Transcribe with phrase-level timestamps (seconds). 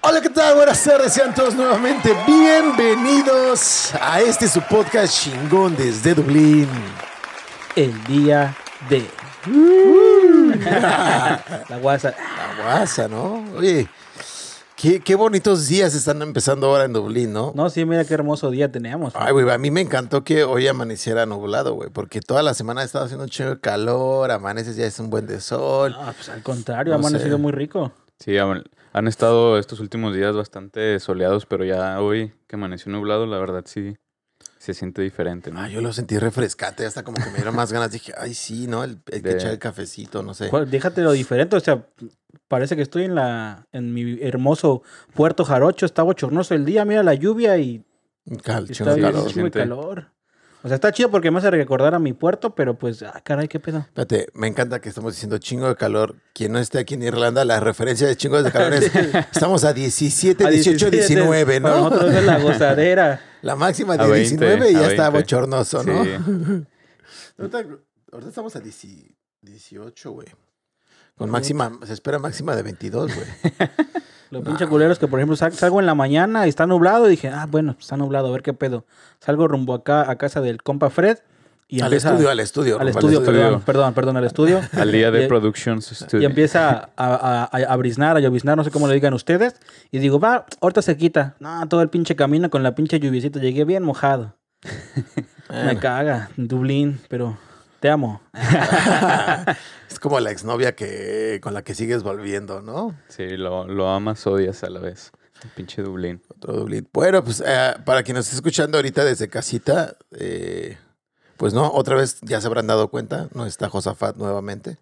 [0.00, 0.54] Hola, ¿qué tal?
[0.54, 6.68] Buenas tardes, sean todos nuevamente bienvenidos a este su podcast chingón desde Dublín.
[7.74, 8.54] El día
[8.88, 9.21] de.
[11.68, 12.14] La guasa.
[12.56, 13.44] La guasa, ¿no?
[13.56, 13.88] Oye,
[14.76, 17.52] qué, qué bonitos días están empezando ahora en Dublín, ¿no?
[17.54, 19.12] No, sí, mira qué hermoso día tenemos.
[19.16, 22.82] Ay, güey, a mí me encantó que hoy amaneciera nublado, güey, porque toda la semana
[22.82, 25.94] ha estado haciendo un chingo de calor, amaneces ya es un buen de sol.
[25.98, 27.42] Ah, pues al contrario, No ha amanecido sé.
[27.42, 27.92] muy rico.
[28.18, 33.38] Sí, han estado estos últimos días bastante soleados, pero ya hoy que amaneció nublado, la
[33.38, 33.96] verdad sí
[34.62, 35.60] se siente diferente, ¿no?
[35.60, 37.90] Ah, yo lo sentí refrescante, hasta como que me dieron más ganas.
[37.90, 38.84] Dije, ay, sí, ¿no?
[38.84, 40.50] El, el que De- echar el cafecito, no sé.
[40.70, 41.84] Déjate lo diferente, o sea,
[42.46, 44.82] parece que estoy en la en mi hermoso
[45.14, 47.84] Puerto Jarocho, está bochornoso el día, mira la lluvia y
[48.26, 49.32] Un cal- y chingo está calor.
[49.32, 49.58] Siente.
[49.58, 50.12] calor.
[50.64, 53.48] O sea, está chido porque me hace recordar a mi puerto, pero pues, ah, caray,
[53.48, 53.78] qué pedo.
[53.78, 56.14] Espérate, me encanta que estamos diciendo chingo de calor.
[56.34, 58.92] Quien no esté aquí en Irlanda, la referencia de chingos de calor es,
[59.32, 61.82] estamos a 17, A 18, 19, Para ¿no?
[61.90, 63.20] nosotros es la gozadera.
[63.42, 65.18] La máxima de 20, 19 y ya está 20.
[65.18, 66.04] bochornoso, ¿no?
[66.04, 66.10] Sí.
[67.38, 67.64] Ahorita,
[68.12, 68.86] ahorita estamos a 10
[69.40, 70.28] 18, güey.
[71.16, 73.26] Con máxima, se espera máxima de 22, güey.
[74.30, 77.10] Los pinches culeros que, por ejemplo, sal- salgo en la mañana y está nublado y
[77.10, 78.86] dije, ah, bueno, está nublado, a ver qué pedo.
[79.20, 81.18] Salgo rumbo acá a casa del compa Fred
[81.68, 82.80] y al empieza- estudio, al estudio.
[82.80, 83.60] al estudio, perdón, estudio.
[83.66, 84.60] perdón, perdón, al estudio.
[84.72, 86.26] Al día de Y- Productions Y Studio.
[86.28, 89.54] empieza a, a, a, a briznar, a lloviznar, no sé cómo le digan ustedes.
[89.90, 91.34] Y digo, va, ahorita se quita.
[91.38, 93.38] No, todo el pinche camino con la pinche lluviecita.
[93.38, 94.34] Llegué bien mojado.
[95.50, 97.36] Me caga, Dublín, pero
[97.80, 98.22] te amo.
[100.02, 102.94] Como la exnovia que, con la que sigues volviendo, ¿no?
[103.08, 105.12] Sí, lo, lo amas, odias a la vez.
[105.44, 106.20] El pinche Dublín.
[106.28, 106.88] Otro Dublín.
[106.92, 110.76] Bueno, pues eh, para quien nos esté escuchando ahorita desde casita, eh,
[111.36, 114.78] pues no, otra vez ya se habrán dado cuenta, no está Josafat nuevamente.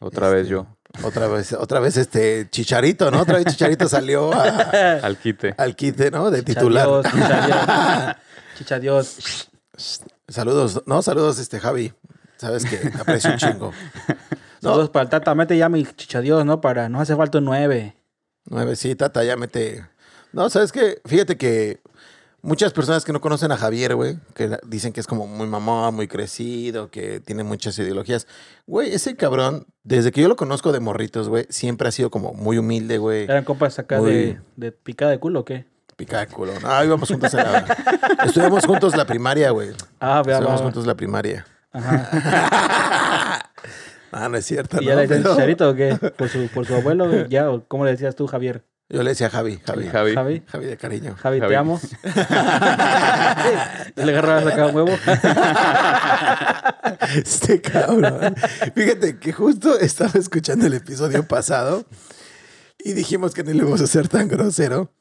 [0.00, 0.66] Otra vez Este, yo.
[1.02, 3.22] Otra vez, otra vez este Chicharito, ¿no?
[3.22, 5.54] Otra vez Chicharito salió a- Al quite.
[5.58, 6.30] al quite, ¿no?
[6.30, 6.88] De titular.
[7.02, 8.16] Chicha Dios,
[8.58, 9.48] chicha Dios.
[10.28, 11.92] Saludos, no, saludos, este Javi.
[12.36, 13.72] Sabes que te aprecio un chingo.
[14.62, 14.70] No.
[14.70, 16.60] Saludos para el Tata, mete ya mi chicha Dios, ¿no?
[16.60, 17.96] Para, no hace falta un nueve.
[18.46, 19.86] Nuevecita, tata, ya mete.
[20.32, 21.80] No, sabes que, fíjate que
[22.42, 25.94] muchas personas que no conocen a Javier, güey, que dicen que es como muy mamón,
[25.94, 28.26] muy crecido, que tiene muchas ideologías.
[28.66, 32.34] Güey, ese cabrón, desde que yo lo conozco de morritos, güey, siempre ha sido como
[32.34, 33.24] muy humilde, güey.
[33.24, 35.66] ¿Eran compas acá Muy- de, de picada de culo o qué?
[35.96, 36.52] Pica de culo.
[36.60, 37.58] No, íbamos juntos a la...
[38.26, 39.70] Estuvimos juntos la primaria, güey.
[40.00, 40.64] Ah, vea, Estuvimos va.
[40.64, 41.46] juntos la primaria.
[41.74, 43.50] Ajá.
[44.16, 44.90] Ah, no es cierto, ¿Y ¿no?
[44.90, 45.96] ya le decían Pero Chicharito o qué?
[46.16, 47.26] ¿Por su, por su abuelo?
[47.28, 47.50] ¿Ya?
[47.50, 48.64] ¿O ¿Cómo le decías tú, Javier?
[48.88, 49.88] Yo le decía Javi, Javi.
[49.88, 50.14] Javi.
[50.14, 50.42] Javi.
[50.46, 51.16] Javi de cariño.
[51.16, 51.80] Javi, te amo.
[53.96, 54.96] le agarrabas acá un huevo.
[57.16, 58.36] Este cabrón.
[58.74, 61.84] Fíjate que justo estaba escuchando el episodio pasado
[62.78, 64.92] y dijimos que no le íbamos a ser tan grosero.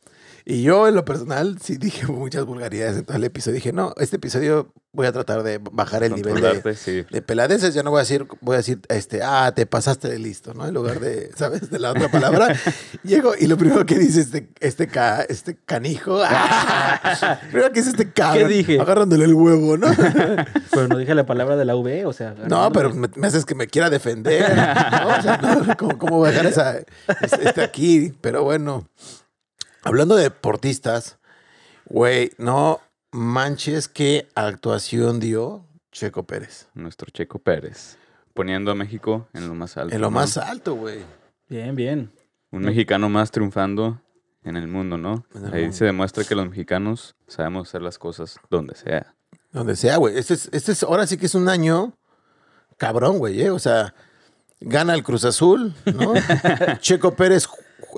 [0.46, 3.56] Y yo, en lo personal, sí dije muchas vulgaridades en todo el episodio.
[3.56, 7.04] Dije, no, este episodio voy a tratar de bajar el nivel de, sí.
[7.10, 7.74] de peladeces.
[7.74, 10.68] Ya no voy a decir, voy a decir, este, ah, te pasaste de listo, ¿no?
[10.68, 11.70] En lugar de, ¿sabes?
[11.70, 12.56] De la otra palabra.
[13.04, 16.20] Llego y lo primero que dice este, este, ca- este canijo.
[16.24, 17.40] ¡ah!
[17.50, 18.50] primero que dice este cabrón.
[18.50, 18.80] dije?
[18.80, 19.88] Agarrándole el huevo, ¿no?
[20.72, 22.36] Pero no dije la palabra de la V, o sea.
[22.50, 24.50] No, pero me, me haces que me quiera defender.
[24.56, 25.08] ¿no?
[25.18, 26.78] O sea, no, ¿cómo, cómo voy a dejar esa,
[27.22, 28.14] este, este aquí?
[28.22, 28.86] Pero bueno,
[29.84, 31.18] hablando de deportistas,
[31.86, 36.68] güey, no manches qué actuación dio Checo Pérez.
[36.74, 37.98] Nuestro Checo Pérez.
[38.34, 39.94] Poniendo a México en lo más alto.
[39.94, 40.12] En lo ¿no?
[40.12, 41.04] más alto, güey.
[41.48, 42.12] Bien, bien.
[42.50, 44.02] Un mexicano más triunfando
[44.44, 45.26] en el mundo, ¿no?
[45.36, 45.78] El Ahí mundo.
[45.78, 49.14] se demuestra que los mexicanos sabemos hacer las cosas donde sea.
[49.52, 50.18] Donde sea, güey.
[50.18, 51.94] Este es, este es, ahora sí que es un año
[52.78, 53.52] cabrón, güey, ¿eh?
[53.52, 53.94] O sea,
[54.60, 56.14] gana el Cruz Azul, ¿no?
[56.80, 57.48] Checo Pérez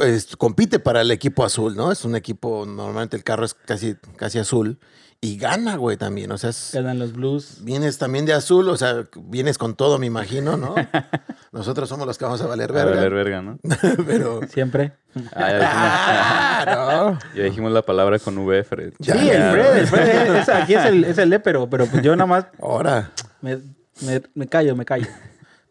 [0.01, 1.92] es- compite para el equipo azul, ¿no?
[1.92, 4.80] Es un equipo, normalmente el carro es casi, casi azul.
[5.21, 6.31] Y gana, güey, también.
[6.31, 7.59] O sea, es- Quedan los blues.
[7.63, 10.75] vienes también de azul, o sea, vienes con todo, me imagino, ¿no?
[11.51, 12.95] Nosotros somos los que vamos a valer A verga.
[12.95, 13.57] valer verga, ¿no?
[14.06, 14.42] Pero.
[14.50, 14.92] Siempre.
[15.33, 17.19] Ah, ya, dijimos, ¡Ah, no!
[17.36, 18.94] ya dijimos la palabra con V, Fred.
[19.00, 20.36] Ya, sí, ya, el Fred, el Fred.
[20.36, 23.12] es- aquí es el, es el E, pero, pero pues yo nada más Ahora.
[23.42, 23.57] me,
[24.01, 25.07] me, me callo, me callo.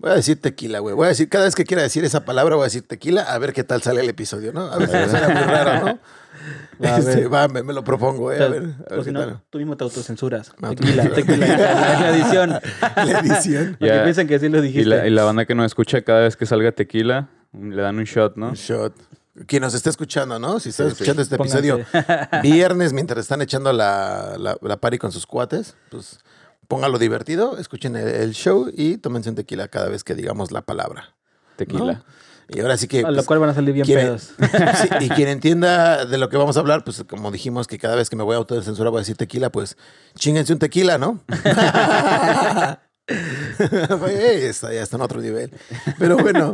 [0.05, 0.95] Voy a decir tequila, güey.
[0.95, 3.39] Voy a decir, cada vez que quiera decir esa palabra, voy a decir tequila, a
[3.39, 4.67] ver qué tal sale el episodio, ¿no?
[4.71, 5.99] A ver si no suena muy raro, ¿no?
[6.85, 7.33] Va, a Este, ver.
[7.33, 8.37] va, me, me lo propongo, eh.
[8.43, 9.41] A ver, a ver si no, tal.
[9.49, 10.53] tú mismo te autocensuras.
[10.59, 11.47] Me Tequila, tequila.
[11.57, 12.51] La, edición.
[12.97, 13.77] La edición.
[13.81, 13.99] Para Ya.
[13.99, 14.85] que piensen que sí lo Y dijiste.
[14.91, 17.29] la, y la banda que nos escucha cada vez que salga tequila,
[17.59, 18.49] le dan un shot, ¿no?
[18.49, 18.93] Un shot.
[19.47, 20.61] Quien nos esté escuchando, ¿no?
[20.61, 20.93] Si está Sí, sí.
[20.93, 21.59] escuchando este Pónganse.
[21.67, 21.87] episodio
[22.43, 26.19] viernes mientras están echando la, la, la party con sus cuates, pues
[26.69, 30.63] póngalo divertido, escuchen el, el show y tómense un tequila cada vez que digamos la
[30.63, 31.15] palabra.
[31.57, 32.03] Tequila.
[32.49, 32.99] Y ahora sí que...
[32.99, 34.33] A lo pues, cual van a salir bien ¿quién- pedos.
[34.83, 37.97] Sí, y quien entienda de lo que vamos a hablar, pues como dijimos que cada
[37.97, 39.79] vez que me voy a autocensurar voy a decir tequila, pues
[40.17, 41.21] chinguense un tequila, ¿no?
[43.09, 45.51] Güey, está, ya está en otro nivel.
[45.99, 46.53] Pero bueno,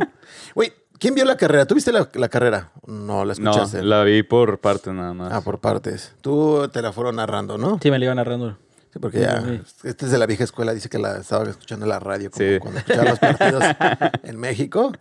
[0.55, 1.65] güey, ¿quién vio la carrera?
[1.65, 2.71] ¿Tú viste la, la carrera?
[2.85, 3.83] No, la No, escuchaste.
[3.83, 5.31] la vi por partes nada más.
[5.31, 6.13] Ah, por partes.
[6.21, 7.79] Tú te la fueron narrando, ¿no?
[7.81, 8.57] Sí, me lo iban narrando.
[8.91, 11.89] Sí, porque ya, este es de la vieja escuela, dice que la estaba escuchando en
[11.89, 12.59] la radio, como Sí.
[12.59, 13.63] cuando escuchaba los partidos
[14.23, 14.91] en México.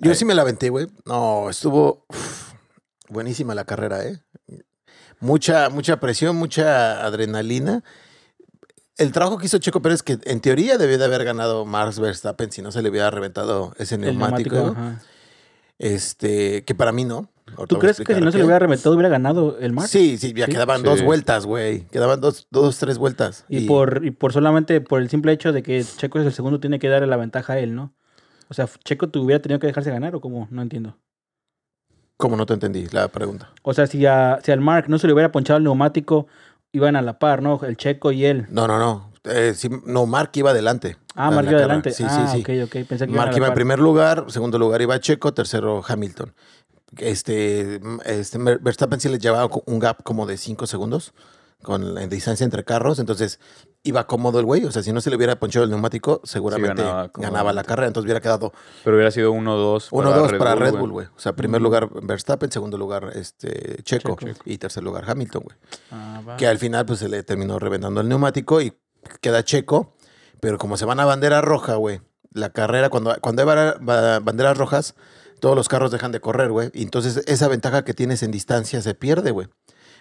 [0.00, 0.88] Yo sí me la aventé, güey.
[1.06, 2.52] No, estuvo uf,
[3.08, 4.20] buenísima la carrera, ¿eh?
[5.20, 7.82] Mucha, mucha presión, mucha adrenalina.
[8.98, 12.52] El trabajo que hizo Checo Pérez, que en teoría debió de haber ganado Max Verstappen
[12.52, 14.76] si no se le hubiera reventado ese neumático.
[15.78, 17.30] este, que para mí no.
[17.68, 19.88] ¿Tú crees que si no se le hubiera reventado hubiera ganado el Mark?
[19.88, 20.52] Sí, sí, ya Sí.
[20.52, 20.84] quedaban Sí.
[20.84, 21.86] dos vueltas, güey.
[21.88, 23.44] Quedaban dos, dos, tres vueltas.
[23.48, 26.60] Y, por, y por solamente por el simple hecho de que Checo es el segundo,
[26.60, 27.94] tiene que darle la ventaja a él, ¿no?
[28.48, 30.98] O sea, Checo te hubiera tenido que dejarse ganar o cómo, no entiendo.
[32.16, 33.50] ¿Cómo no te entendí la pregunta?
[33.62, 36.26] O sea, si, a, si al Mark no se le hubiera ponchado el neumático,
[36.72, 37.60] iban a la par, ¿no?
[37.64, 38.46] El Checo y él.
[38.50, 39.12] No, no, no.
[39.24, 40.96] Eh, sí, no, Mark iba adelante.
[41.14, 41.90] Ah, Mark iba adelante.
[41.92, 42.62] Sí, ah, sí, sí.
[42.62, 42.86] ok, ok.
[42.86, 46.34] Pensé que Mark la iba en primer lugar, segundo lugar iba Checo, tercero Hamilton.
[46.98, 51.14] Este, este Verstappen sí le llevaba un gap como de 5 segundos
[51.64, 53.40] con la distancia entre carros, entonces
[53.82, 56.82] iba cómodo el güey, o sea, si no se le hubiera ponchado el neumático, seguramente
[57.14, 58.52] ganaba la carrera, entonces hubiera quedado
[58.84, 61.06] Pero hubiera sido 1-2 1-2 para Red Bull, güey.
[61.06, 64.40] O sea, primer lugar Verstappen, segundo lugar este Checo, Checo.
[64.44, 65.56] y tercer lugar Hamilton, güey.
[65.90, 66.36] Ah.
[66.38, 68.74] Que al final pues se le terminó reventando el neumático y
[69.20, 69.94] queda Checo,
[70.40, 72.00] pero como se van a bandera roja, güey,
[72.32, 73.74] la carrera, cuando, cuando hay
[74.20, 74.94] banderas rojas,
[75.40, 76.70] todos los carros dejan de correr, güey.
[76.74, 79.48] Y entonces esa ventaja que tienes en distancia se pierde, güey.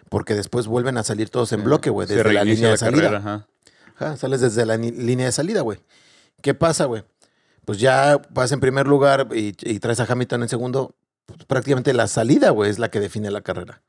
[0.10, 3.04] Porque después vuelven a salir todos en bloque, güey, desde la línea de salida.
[3.04, 3.48] carrera, ajá.
[3.96, 5.80] Ajá, sales desde la línea de salida, güey.
[6.42, 7.04] ¿Qué pasa, güey?
[7.66, 10.96] Pues ya vas en primer lugar y, y traes a Hamilton en segundo.
[11.26, 13.82] Pues prácticamente la salida, güey, es la que define la carrera.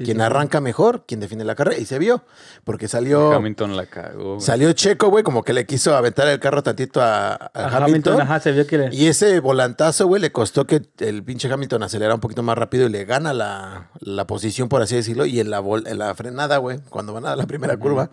[0.00, 0.22] Sí, quien sí.
[0.22, 1.78] arranca mejor, quien define la carrera.
[1.78, 2.24] Y se vio,
[2.64, 4.24] porque salió, Hamilton la cagó.
[4.36, 4.40] güey.
[4.40, 7.82] salió Checo, güey, como que le quiso aventar el carro tantito a, a A Hamilton.
[7.82, 8.88] Hamilton, ajá, se vio que le...
[8.94, 12.86] Y ese volantazo, güey, le costó que el pinche Hamilton acelerara un poquito más rápido
[12.86, 15.26] y le gana la, la posición, por así decirlo.
[15.26, 18.10] Y en la, vol- en la frenada, güey, cuando van a la primera curva,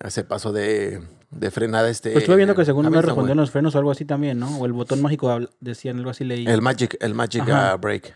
[0.00, 1.00] hace paso de,
[1.30, 2.10] de frenada este.
[2.12, 3.42] Pues estuve viendo que según Hamilton, respondían güey.
[3.44, 4.58] los frenos o algo así también, ¿no?
[4.58, 6.46] O el botón mágico decían algo así leí.
[6.46, 8.14] El Magic, el Magic ah, Brake.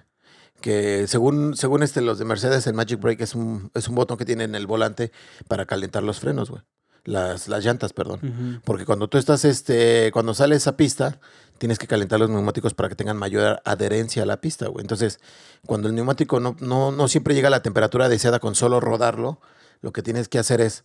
[0.63, 4.17] Que según, según este, los de Mercedes, el Magic Brake es un, es un botón
[4.17, 5.13] que tiene en el volante
[5.49, 6.63] para calentar los frenos, güey.
[7.05, 8.61] Las, las llantas, perdón.
[8.65, 11.19] Porque cuando tú estás, este, cuando sales a pista,
[11.59, 14.83] tienes que calentar los neumáticos para que tengan mayor adherencia a la pista, güey.
[14.85, 15.19] Entonces,
[15.67, 19.41] cuando el neumático no, no, no siempre llega a la temperatura deseada con solo rodarlo,
[19.81, 20.85] lo que tienes que hacer es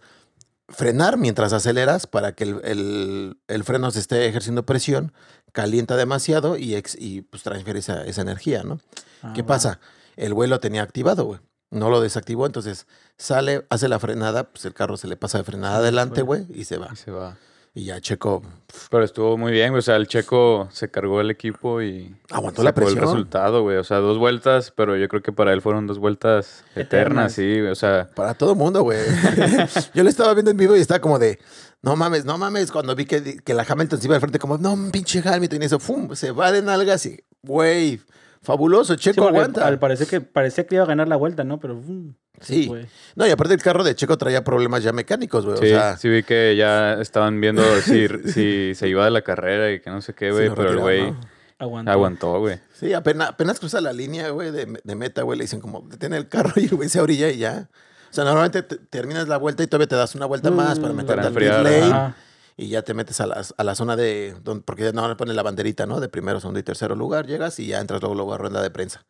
[0.69, 5.13] frenar mientras aceleras para que el, el- el freno se esté ejerciendo presión,
[5.51, 8.79] calienta demasiado y, ex- y pues transfiere esa, esa energía, ¿no?
[9.23, 9.79] Ah, ¿Qué pasa?
[10.15, 11.39] El güey lo tenía activado, güey.
[11.69, 12.87] No lo desactivó, entonces
[13.17, 16.63] sale, hace la frenada, pues el carro se le pasa de frenada adelante, güey, y
[16.63, 16.89] se va.
[16.93, 17.35] Y se va.
[17.73, 18.41] Y ya Checo
[18.89, 19.79] Pero estuvo muy bien, güey.
[19.79, 23.03] O sea, el Checo se cargó el equipo y Aguantó la sacó el presión.
[23.05, 23.77] resultado, güey.
[23.77, 26.88] O sea, dos vueltas, pero yo creo que para él fueron dos vueltas Eternas.
[26.88, 27.59] eternas, sí.
[27.59, 27.71] güey.
[27.71, 29.00] O sea, Para todo el mundo, güey.
[29.93, 31.38] Yo lo estaba viendo en vivo y estaba como de,
[31.83, 32.71] no mames, no mames.
[32.71, 35.62] Cuando vi que, que la Hamilton se iba al frente, como, no, pinche Hamilton.
[35.62, 36.15] Y eso, ¡fum!
[36.15, 38.01] Se va de nalgas y, güey,
[38.48, 39.68] fabuloso, Sí, Checo porque aguanta.
[39.68, 41.60] Al parecer que parecía que iba a ganar la vuelta, ¿no?
[41.60, 42.68] Pero mm, se Sí.
[42.68, 42.88] fue.
[43.16, 45.58] No, y aparte el carro de Checo traía problemas ya mecánicos, güey.
[45.58, 49.22] sí, o sea, sí vi que ya estaban viendo si, si se iba de la
[49.22, 50.48] carrera y que no sé qué, sí güey.
[50.50, 51.20] lo pero el güey ¿no?
[51.60, 51.92] Aguantó.
[51.92, 52.60] aguantó, güey.
[52.74, 55.38] Sí, apenas, apenas cruza la línea, güey, de, de meta, güey.
[55.39, 57.68] Le dicen como, detén el carro y el güey se orilla y ya.
[58.10, 60.94] O sea, normalmente te- terminas la vuelta y todavía te das una vuelta más para
[60.94, 62.13] Mm, meterte para al pit lane.
[62.59, 64.35] Y ya te metes a la, a la zona de.
[64.43, 65.99] Donde, porque ya no pone la banderita, ¿no?
[65.99, 67.27] De primero, segundo y tercero lugar.
[67.27, 69.05] Llegas y ya entras luego, luego a rueda de prensa.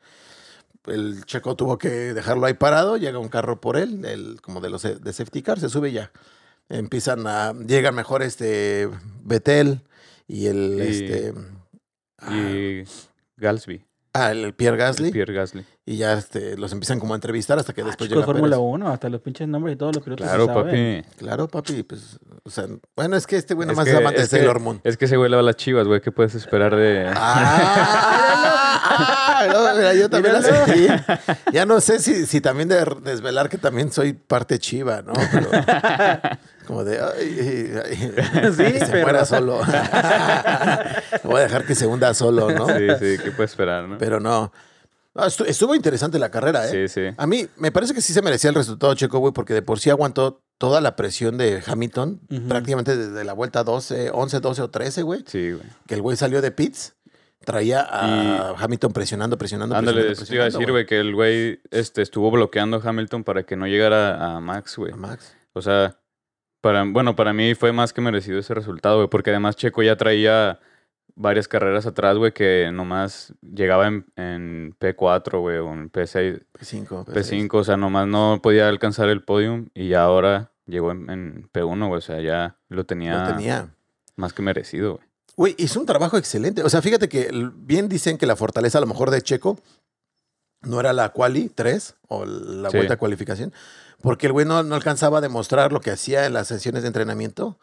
[0.85, 2.97] El checo tuvo que dejarlo ahí parado.
[2.97, 5.93] Llega un carro por él, el, como de los de safety car, se sube y
[5.93, 6.11] ya.
[6.67, 7.53] Empiezan a.
[7.53, 8.89] Llegan mejor este.
[9.23, 9.81] Betel
[10.27, 10.75] y el.
[10.77, 11.33] Y- este.
[12.17, 12.83] ah, Y
[13.37, 13.86] Galsby.
[14.19, 15.11] Ah, el Pierre Gasly.
[15.11, 15.65] Pierre Gasly.
[15.85, 18.57] Y ya este, los empiezan como a entrevistar hasta que Ah, después chicos, llega Fórmula
[18.57, 18.71] Pérez.
[18.73, 20.25] 1, hasta los pinches nombres y todos los pilotos.
[20.27, 21.03] se Claro, saben.
[21.03, 21.15] papi.
[21.17, 24.17] Claro, papi, pues, o sea, bueno, es que este güey Es nomás que- es amante
[24.19, 24.81] de es que- Sailor Moon.
[24.83, 26.01] Es que ese güey le va a las chivas, güey.
[26.01, 27.09] ¿Qué puedes esperar de...?
[27.15, 28.26] Ah,
[28.99, 30.87] ah, no, mira, yo también la sentí.
[31.53, 35.13] Ya no sé si, si también de desvelar que también soy parte chiva, ¿no?
[35.31, 35.49] Pero
[36.65, 39.59] como de, ay, ay, ay, Sí, que se pero- muera solo.
[41.23, 42.67] Voy a dejar que se hunda solo, ¿no?
[42.67, 43.97] Sí, sí, ¿qué puedes esperar, no?
[43.97, 44.51] Pero no.
[45.15, 46.87] No, estu- estuvo interesante la carrera, ¿eh?
[46.87, 47.15] Sí, sí.
[47.17, 49.79] A mí me parece que sí se merecía el resultado Checo, güey, porque de por
[49.79, 52.47] sí aguantó toda la presión de Hamilton, Ujú.
[52.47, 55.63] prácticamente desde la vuelta 12, 11, 12 o 13, güey, Sí, güey.
[55.87, 56.93] que el güey salió de pits,
[57.47, 61.15] traía a Hamilton presionando, presionando, Ándale, presionando, eso te iba a decir, güey, que el
[61.15, 64.91] güey este, estuvo bloqueando a Hamilton para que no llegara a Max, güey.
[64.91, 65.33] A Max.
[65.53, 65.97] O sea,
[66.59, 69.95] para, bueno, para mí fue más que merecido ese resultado, güey, porque además Checo ya
[69.95, 70.59] traía
[71.15, 77.05] varias carreras atrás, güey, que nomás llegaba en, en P4, güey, o en P6, P5.
[77.05, 81.49] P5, o sea, nomás no podía alcanzar el podium y ya ahora llegó en, en
[81.53, 83.69] P1, güey, o sea, ya lo tenía, Lo tenía.
[84.17, 85.06] más que merecido, güey.
[85.37, 86.63] Güey, hizo un trabajo excelente.
[86.63, 89.59] O sea, fíjate que bien dicen que la fortaleza a lo mejor de Checo
[90.63, 92.77] no era la quali 3 o la Sí.
[92.77, 93.53] vuelta a cualificación,
[94.01, 96.87] porque el güey no, no alcanzaba a demostrar lo que hacía en las sesiones de
[96.87, 97.59] entrenamiento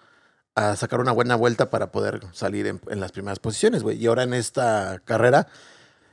[0.55, 4.01] a sacar una buena vuelta para poder salir en, en las primeras posiciones, güey.
[4.01, 5.49] Y ahora en esta carrera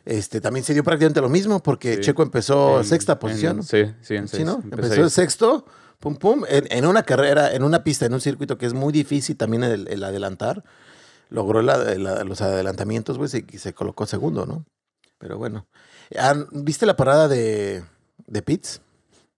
[0.04, 2.02] este, también se dio prácticamente lo mismo, porque Sí.
[2.02, 3.58] Checo empezó En- sexta en- posición.
[3.58, 3.64] ¿no?
[3.64, 4.44] sí, sí, en Sí.
[4.44, 4.64] ¿no?
[4.64, 5.68] Empezó el sexto,
[6.00, 8.92] pum, pum, en, en una carrera, en una pista, en un circuito que es muy
[8.92, 10.64] difícil también el, el adelantar.
[11.32, 14.66] Logró los adelantamientos, güey, y se colocó segundo, ¿no?
[15.18, 15.66] Pero bueno.
[16.52, 17.84] ¿Viste la parada de,
[18.28, 18.82] de Pitts?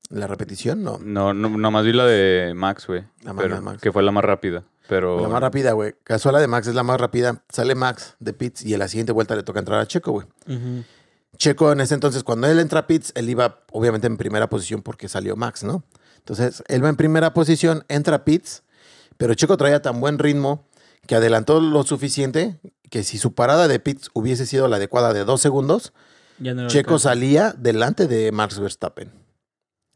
[0.09, 0.83] ¿La repetición?
[0.83, 0.97] No.
[0.99, 3.03] No, no, nomás vi la de Max, güey.
[3.23, 3.81] La más- pero- la Max.
[3.81, 4.63] Que fue la más rápida.
[4.89, 5.21] Pero.
[5.21, 5.95] La más rápida, güey.
[6.03, 7.43] Casual la de Max es la más rápida.
[7.49, 10.27] Sale Max de Pitts y en la siguiente vuelta le toca entrar a Checo, güey.
[11.37, 14.81] Checo en ese entonces, cuando él entra a pits, él iba obviamente en primera posición
[14.83, 15.83] porque salió Max, ¿no?
[16.17, 18.63] Entonces, él va en primera posición, entra a pits,
[19.17, 20.65] pero Checo traía tan buen ritmo
[21.07, 25.25] que adelantó lo suficiente que si su parada de pits hubiese sido la adecuada de
[25.25, 25.93] dos segundos,
[26.39, 27.09] Ya no lo Checo alcanza.
[27.09, 29.11] salía delante de Max Verstappen.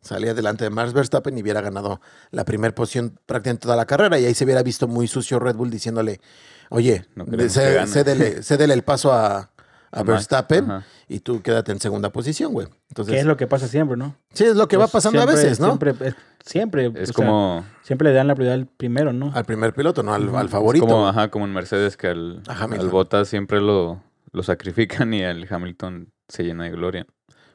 [0.02, 2.00] Salía delante de Max Verstappen y hubiera ganado
[2.32, 5.56] la primera posición prácticamente toda la carrera y ahí se hubiera visto muy sucio Red
[5.56, 6.22] Bull diciéndole,
[6.70, 7.88] oye, No queremos cé- que gane".
[7.92, 9.52] cédele, cédele el paso a,
[10.00, 10.86] a Max, Verstappen ajá.
[11.08, 12.68] y tú quédate en segunda posición, güey.
[12.90, 14.16] Entonces, Que es lo que pasa siempre, ¿no?
[14.34, 15.68] sí, es lo que va pasando siempre- a veces, ¿no?
[15.68, 16.92] Siempre, es- siempre.
[16.96, 17.66] Es sea, como.
[17.84, 19.32] siempre le dan la prioridad al primero, ¿no?
[19.34, 20.86] Al primer piloto, no al, al es favorito.
[20.86, 22.86] como, ajá, como en Mercedes que al, A Hamilton.
[22.88, 24.02] al Bottas siempre lo,
[24.32, 27.06] lo sacrifican y el Hamilton se llena de gloria.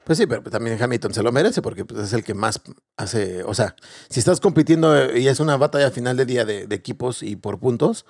[0.04, 2.60] Pues sí, pero también Hamilton se lo merece porque pues, es el que más
[2.96, 3.44] hace.
[3.44, 3.76] O sea,
[4.08, 7.36] si estás compitiendo eh, y es una batalla final de día de, de equipos y
[7.36, 8.04] por puntos,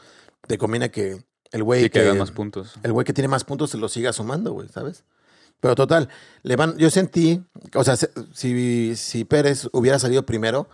[0.46, 1.22] te conviene que
[1.52, 2.74] el güey que que, hagan más puntos.
[2.82, 5.04] el güey que tiene más puntos se lo siga sumando, güey, ¿sabes?
[5.60, 6.08] Pero total,
[6.42, 7.42] le van, yo sentí,
[7.74, 10.68] o sea, se- si, si Pérez hubiera salido primero,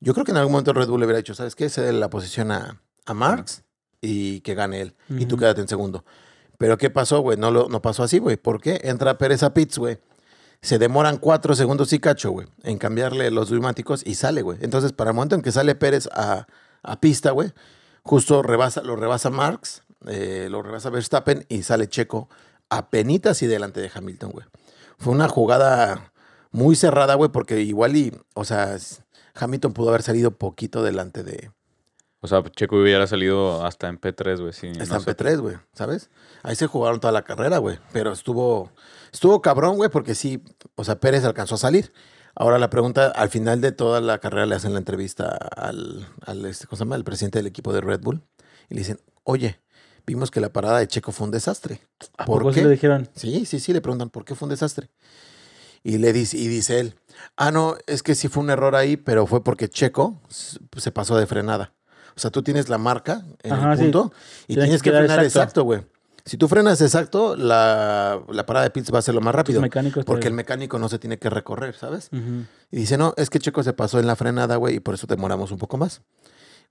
[0.00, 1.68] yo creo que en algún momento Red Bull le hubiera dicho, ¿sabes qué?
[1.68, 3.62] Cede la posición a, a Marx
[4.00, 4.94] y que gane él.
[5.10, 6.04] Y tú quédate en segundo.
[6.58, 7.36] Pero ¿qué pasó, güey?
[7.38, 8.36] No, lo, no pasó así, güey.
[8.36, 8.80] ¿Por qué?
[8.82, 9.98] Entra Pérez a pits, güey.
[10.60, 14.58] Se demoran cuatro segundos y cacho, güey, en cambiarle los neumáticos y sale, güey.
[14.60, 16.46] Entonces, para el momento en que sale Pérez a,
[16.82, 17.52] a pista, güey,
[18.02, 22.28] justo rebasa, lo rebasa Marx, eh, lo rebasa Verstappen y sale Checo
[22.68, 24.46] a penitas y delante de Hamilton, güey.
[24.98, 26.12] Fue una jugada
[26.50, 28.76] muy cerrada, güey, porque igual y, o sea,
[29.34, 31.50] Hamilton pudo haber salido poquito delante de,
[32.20, 34.52] O sea, Checo hubiera salido hasta en P3, güey.
[34.52, 34.94] Sí, no en sé.
[34.94, 36.10] P3, güey, ¿sabes?
[36.42, 37.78] Ahí se jugaron toda la carrera, güey.
[37.92, 38.70] Pero estuvo,
[39.12, 40.42] estuvo cabrón, güey, porque sí,
[40.74, 41.92] o sea, Pérez alcanzó a salir.
[42.34, 46.46] Ahora la pregunta, al final de toda la carrera le hacen la entrevista al, al
[46.46, 46.96] este, ¿cómo se llama?
[46.96, 48.22] El presidente del equipo de Red Bull.
[48.70, 49.60] Y le dicen, oye,
[50.06, 51.80] vimos que la parada de Checo fue un desastre.
[52.18, 52.64] ¿A ¿Por poco sí qué?
[52.64, 53.08] lo dijeron?
[53.14, 54.90] Sí, sí, sí, le preguntan, ¿por qué fue un desastre?
[55.84, 56.94] Y le dice, y dice él,
[57.36, 61.16] ah, no, es que sí fue un error ahí, pero fue porque Checo se pasó
[61.16, 61.72] de frenada.
[62.16, 63.82] O sea, tú tienes la marca en Ajá, el sí.
[63.84, 64.12] punto
[64.46, 65.64] y Tienes que frenar exacto.
[65.64, 65.82] güey.
[66.24, 69.60] Si tú frenas exacto, la, la parada de pits va a ser lo más rápido.
[70.06, 72.10] Porque el mecánico no se tiene que recorrer, ¿sabes?
[72.70, 75.08] Y dice, no, es que Checo se pasó en la frenada, güey, y por eso
[75.08, 76.02] demoramos un poco más.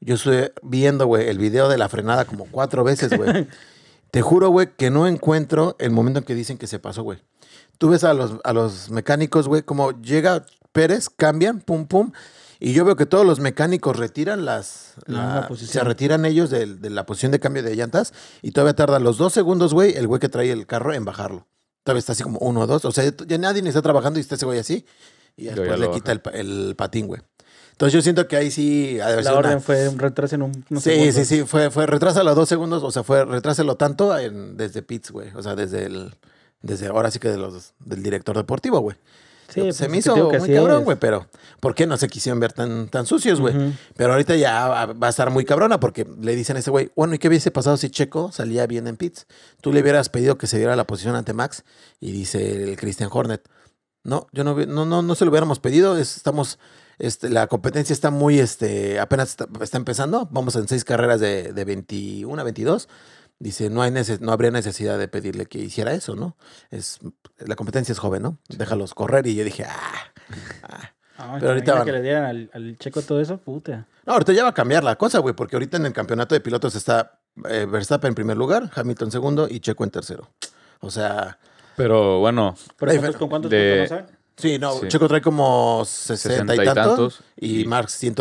[0.01, 3.47] Yo estoy viendo, güey, el video de la frenada como cuatro veces, güey.
[4.11, 7.19] Te juro, güey, que no encuentro el momento en que dicen que se pasó, güey.
[7.77, 12.11] Tú ves a los, a los mecánicos, güey, como llega Pérez, cambian, pum, pum,
[12.59, 14.93] y yo veo que todos los mecánicos retiran las...
[15.05, 18.75] La la- se retiran ellos del- de, la posición de cambio de llantas y todavía
[18.75, 21.47] tardan los dos segundos, güey, el güey que trae el carro en bajarlo.
[21.83, 22.85] Todavía está así como uno o dos.
[22.85, 24.85] O sea, ya nadie ni está trabajando y está ese güey así.
[25.35, 27.21] Y después le quita el, el patín, güey.
[27.81, 28.97] Entonces yo siento que ahí sí...
[28.99, 31.15] La una- orden fue un retraso en un, unos Sí, segundos.
[31.15, 35.09] sí, sí, fue, fue retrásalo dos segundos, o sea, fue retrásalo tanto en- desde pits,
[35.09, 36.13] güey, o sea, desde el,
[36.61, 38.95] Desde ahora sí que de los, del director deportivo, güey.
[39.47, 41.25] Sí, se pues, me es que hizo muy cabrón, güey, pero
[41.59, 43.73] ¿por qué no se quisieron ver tan, tan sucios, güey?
[43.97, 47.15] Pero ahorita ya va a estar muy cabrona porque le dicen a ese güey, bueno,
[47.15, 49.25] ¿y qué hubiese pasado si Checo salía bien en pits?
[49.59, 51.63] Tú le hubieras pedido que se diera la posición ante Max
[51.99, 53.41] y dice el Christian Hornet.
[54.03, 56.59] No, yo no, no, no, no se lo hubiéramos pedido, es- estamos,
[56.99, 61.53] este, la competencia está muy, este, apenas está, está empezando, vamos en seis carreras de,
[61.53, 62.87] de 21 a 22.
[63.39, 66.37] Dice, no, hay neces- no habría necesidad de pedirle que hiciera eso, ¿no?
[66.69, 66.99] Es,
[67.39, 68.37] la competencia es joven, ¿no?
[68.49, 70.11] Déjalos correr y yo dije, ah,
[70.63, 70.91] ah.
[71.17, 71.85] Ah, Pero ahorita van.
[71.85, 73.85] que le dieran al, al checo todo eso, puta.
[74.05, 76.41] No, ahorita ya va a cambiar la cosa, güey, porque ahorita en el campeonato de
[76.41, 80.29] pilotos está eh, Verstappen en primer lugar, Hamilton segundo y Checo en tercero.
[80.79, 81.37] O sea,
[81.77, 84.20] Pero bueno, Pero Ahí ¿cuántos, fue- ¿con cuántos de- puntos no saben?
[84.41, 84.87] Sí, no, Sí.
[84.87, 87.19] Checo trae como 60 y, 60 y tantos, tantos.
[87.37, 88.15] y Y- Marx 100,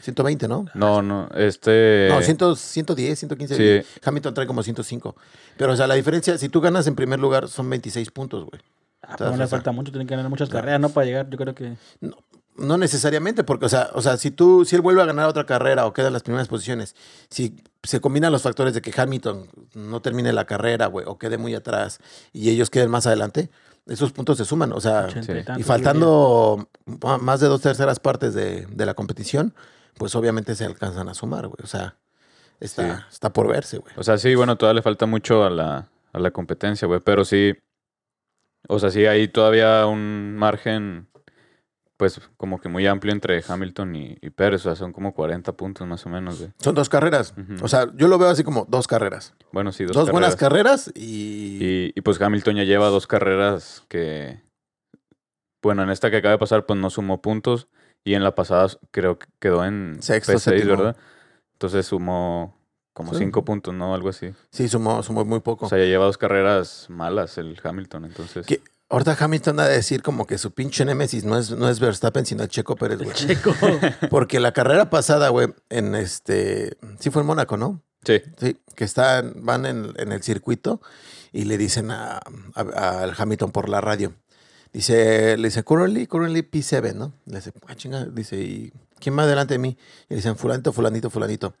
[0.00, 0.64] 120, ¿no?
[0.74, 2.08] no, no, este...
[2.10, 3.56] No, 100, 110, 115.
[3.56, 3.86] Sí.
[4.02, 5.16] y Hamilton trae como 105.
[5.56, 8.62] Pero, o sea, la diferencia, si tú ganas en primer lugar, son 26 puntos, güey.
[9.02, 10.88] Ah, pero no le falta mucho, tienen que ganar muchas carreras, ¿no?
[10.88, 11.76] Para llegar, yo creo que...
[12.00, 12.16] No,
[12.56, 15.44] no necesariamente, porque, o sea, o sea, si tú, si él vuelve a ganar otra
[15.44, 16.94] carrera o queda en las primeras posiciones,
[17.28, 21.36] si se combinan los factores de que Hamilton no termine la carrera, güey, o quede
[21.36, 21.98] muy atrás
[22.32, 23.50] y ellos queden más adelante,
[23.86, 25.08] esos puntos se suman, o sea,
[25.58, 26.68] y faltando
[27.20, 29.54] más de dos terceras partes de, de la competición,
[29.98, 31.96] pues obviamente se alcanzan a sumar, güey, o sea,
[32.60, 33.04] está, Sí.
[33.12, 33.92] está por verse, güey.
[33.96, 37.00] O sea, sí, bueno, todavía le falta mucho a la, a la competencia, güey.
[37.00, 37.52] Pero sí.
[38.68, 41.06] O sea, sí hay todavía un margen,
[41.96, 44.60] pues, como que muy amplio entre Hamilton y, y Pérez.
[44.62, 46.44] O sea, son como 40 puntos más o menos.
[46.58, 49.94] Son dos carreras, o sea, yo lo veo así como dos carreras, Bueno, sí, dos,
[49.94, 50.86] dos, buenas carreras.
[50.86, 51.58] carreras y...
[51.64, 54.42] Y, y pues Hamilton ya lleva dos carreras que.
[55.62, 57.68] Bueno, en esta que acaba de pasar, pues no sumó puntos.
[58.06, 60.76] Y en la pasada creo que quedó en Sexto, P6, séptimo.
[60.76, 60.96] ¿verdad?
[61.54, 62.54] Entonces sumó
[62.92, 63.20] como Sí.
[63.20, 63.94] cinco puntos, ¿no?
[63.94, 64.34] Algo así.
[64.50, 65.64] Sí, sumó, sumó muy poco.
[65.64, 68.44] O sea, ya lleva dos carreras malas el Hamilton, entonces.
[68.46, 68.60] ¿Qué?
[68.90, 72.26] Ahorita Hamilton ha de decir como que su pinche némesis no es, no es Verstappen,
[72.26, 73.12] sino el Checo Pérez, güey.
[73.14, 73.54] Checo.
[74.10, 76.76] Porque la carrera pasada, güey, en este...
[77.00, 77.82] Sí fue en Mónaco, ¿no?
[78.04, 78.20] Sí.
[78.38, 80.80] Sí, que están, van en, en el circuito
[81.32, 82.20] y le dicen a,
[82.54, 84.12] a- al Hamilton por la radio.
[84.72, 87.14] Dice, le dice, currently, currently P7, ¿no?
[87.26, 89.78] Le dice, ah, chinga, dice, ¿y quién va delante de mí?
[90.08, 91.54] Y le dicen, fulanito, fulanito, fulanito.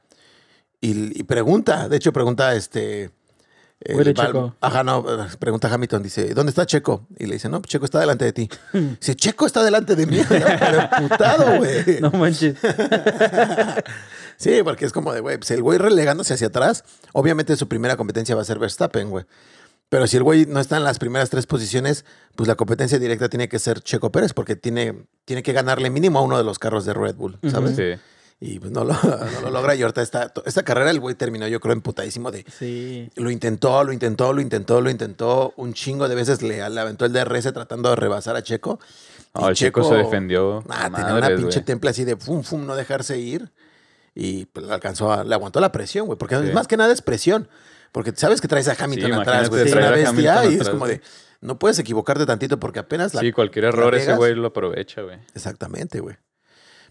[0.80, 3.10] Y, y pregunta, de hecho pregunta este...
[3.80, 4.54] el Val- Checo.
[4.60, 5.04] Ajá, no,
[5.38, 7.06] pregunta Hamilton, dice, ¿dónde está Checo?
[7.18, 8.48] Y le dice, no, Checo está delante de ti.
[8.72, 10.20] Dice, Checo está delante de mí.
[10.28, 11.84] Pero emputado, güey.
[12.00, 12.56] No manches.
[14.36, 16.82] Sí, porque es como de, güey, pues el güey relegándose hacia atrás,
[17.12, 19.24] obviamente su primera competencia va a ser Verstappen, güey.
[19.88, 23.28] Pero si el güey no está en las primeras tres posiciones, pues la competencia directa
[23.28, 26.58] tiene que ser Checo Pérez, porque tiene, tiene que ganarle mínimo a uno de los
[26.58, 27.76] carros de Red Bull, ¿sabes?
[27.76, 27.92] Sí.
[28.46, 28.92] Y pues no lo,
[29.32, 29.74] no lo logra.
[29.74, 32.44] Y ahorita esta, esta carrera el güey terminó, yo creo, emputadísimo de...
[32.58, 33.08] Sí.
[33.16, 35.54] Lo intentó, lo intentó, lo intentó, lo intentó.
[35.56, 38.78] Un chingo de veces le, le aventó el DRS tratando de rebasar a Checo.
[39.34, 40.62] No, Y el Checo se defendió.
[40.68, 43.50] Ah, tenía una pinche temple así de fum, fum, no dejarse ir.
[44.14, 46.18] Y pues, le alcanzó a, le aguantó la presión, güey.
[46.18, 46.52] Porque Sí.
[46.52, 47.48] más que nada es presión.
[47.92, 49.66] Porque sabes que traes a Hamilton Sí, atrás, güey.
[49.66, 51.00] Es una bestia y es como de,
[51.40, 53.22] no puedes equivocarte tantito porque apenas la...
[53.22, 55.16] Sí, cualquier la error ese güey lo aprovecha, güey.
[55.34, 56.16] Exactamente, güey.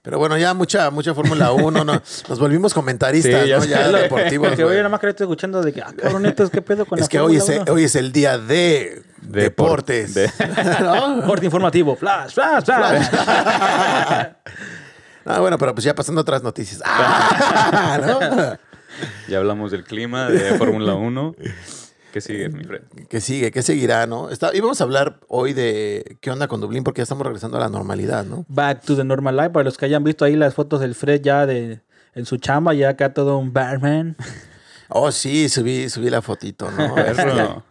[0.03, 1.93] Pero bueno, ya mucha, mucha Fórmula 1, ¿no?
[2.29, 3.63] nos volvimos comentaristas, Sí, ya ¿no?
[3.65, 4.49] Ya deportivos.
[4.49, 4.75] Porque güey.
[4.75, 7.07] hoy nada más que estoy escuchando de que, ah, cabronitos, ¿qué pedo con Es la
[7.09, 10.13] que hoy es, hoy es el día de Depor- deportes.
[10.13, 10.29] de-
[10.81, 11.25] ¿No?
[11.25, 11.95] Corte informativo.
[11.95, 13.07] Flash, flash, flash.
[15.25, 16.81] Ah, bueno, pero pues ya pasando a otras noticias.
[16.83, 18.57] Ah, ¿no?
[19.29, 21.35] Ya hablamos del clima, de Fórmula 1.
[22.13, 22.83] ¿Qué sigue, mi Fred?
[23.09, 23.49] ¿Qué sigue?
[23.51, 24.29] ¿Qué seguirá, no?
[24.29, 27.59] Está, íbamos a hablar hoy de qué onda con Dublín porque ya estamos regresando a
[27.59, 28.45] la normalidad, ¿no?
[28.49, 29.49] Back to the normal life.
[29.49, 31.81] Para los que hayan visto ahí las fotos del Fred ya de
[32.13, 34.15] en su chamba, ya acá todo un barman.
[34.95, 36.93] Oh, sí, subí, subí la fotito, ¿no?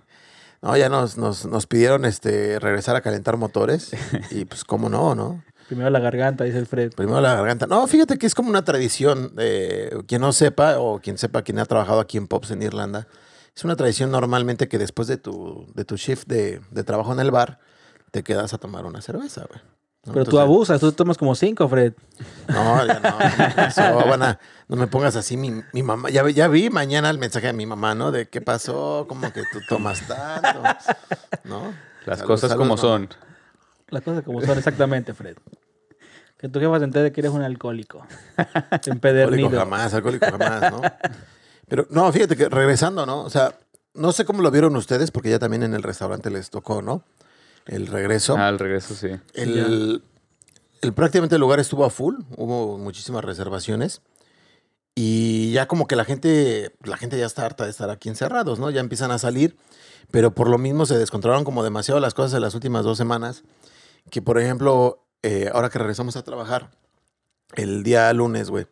[0.62, 3.92] No, ya nos, nos, nos pidieron este, regresar a calentar motores
[4.30, 5.44] y pues cómo no, ¿no?
[5.68, 6.92] Primero la garganta, dice el Fred.
[6.96, 7.68] Primero la garganta.
[7.68, 9.32] No, fíjate que es como una tradición.
[9.38, 13.06] eh, quien no sepa o quien sepa, quien ha trabajado aquí en Pops en Irlanda,
[13.54, 17.20] es una tradición normalmente que después de tu, de tu shift de, de trabajo en
[17.20, 17.58] el bar,
[18.10, 19.60] te quedas a tomar una cerveza, güey.
[20.04, 20.12] ¿no?
[20.12, 21.92] Pero tú Entonces- abusas, tú tomas como cinco, Fred.
[22.48, 23.64] No, ya no.
[23.66, 24.38] Eso, van a-
[24.68, 25.36] no me pongas así.
[25.36, 28.10] Mi, mi mamá, ya, vi- ya vi mañana el mensaje de mi mamá, ¿no?
[28.10, 30.62] De qué pasó, como que tú tomas tanto,
[31.44, 31.72] ¿no?
[32.04, 33.08] Las Salud, cosas salud, como son.
[33.90, 35.36] Las cosas como son exactamente, Fred.
[36.36, 38.04] Que tu jefa se entere de que eres un alcohólico.
[38.36, 39.50] Alcohólico Empedernido.
[39.60, 40.80] jamás, alcohólico jamás, ¿no?
[41.72, 43.22] Pero no, fíjate que regresando, ¿no?
[43.22, 43.58] O sea,
[43.94, 47.02] no sé cómo lo vieron ustedes, porque ya también en el restaurante les tocó, ¿no?
[47.64, 48.36] El regreso.
[48.36, 49.08] Ah, al regreso sí.
[49.32, 50.02] el,
[50.82, 54.02] el- prácticamente el lugar estuvo a full, hubo muchísimas reservaciones.
[54.94, 58.58] Y ya como que la gente, la gente ya está harta de estar aquí encerrados,
[58.58, 58.68] ¿no?
[58.70, 59.56] Ya empiezan a salir,
[60.10, 63.44] pero por lo mismo se descontrolaron como demasiado las cosas en las últimas dos semanas.
[64.10, 66.70] Que por ejemplo, eh, ahora que regresamos a trabajar,
[67.54, 68.66] el día lunes, güey.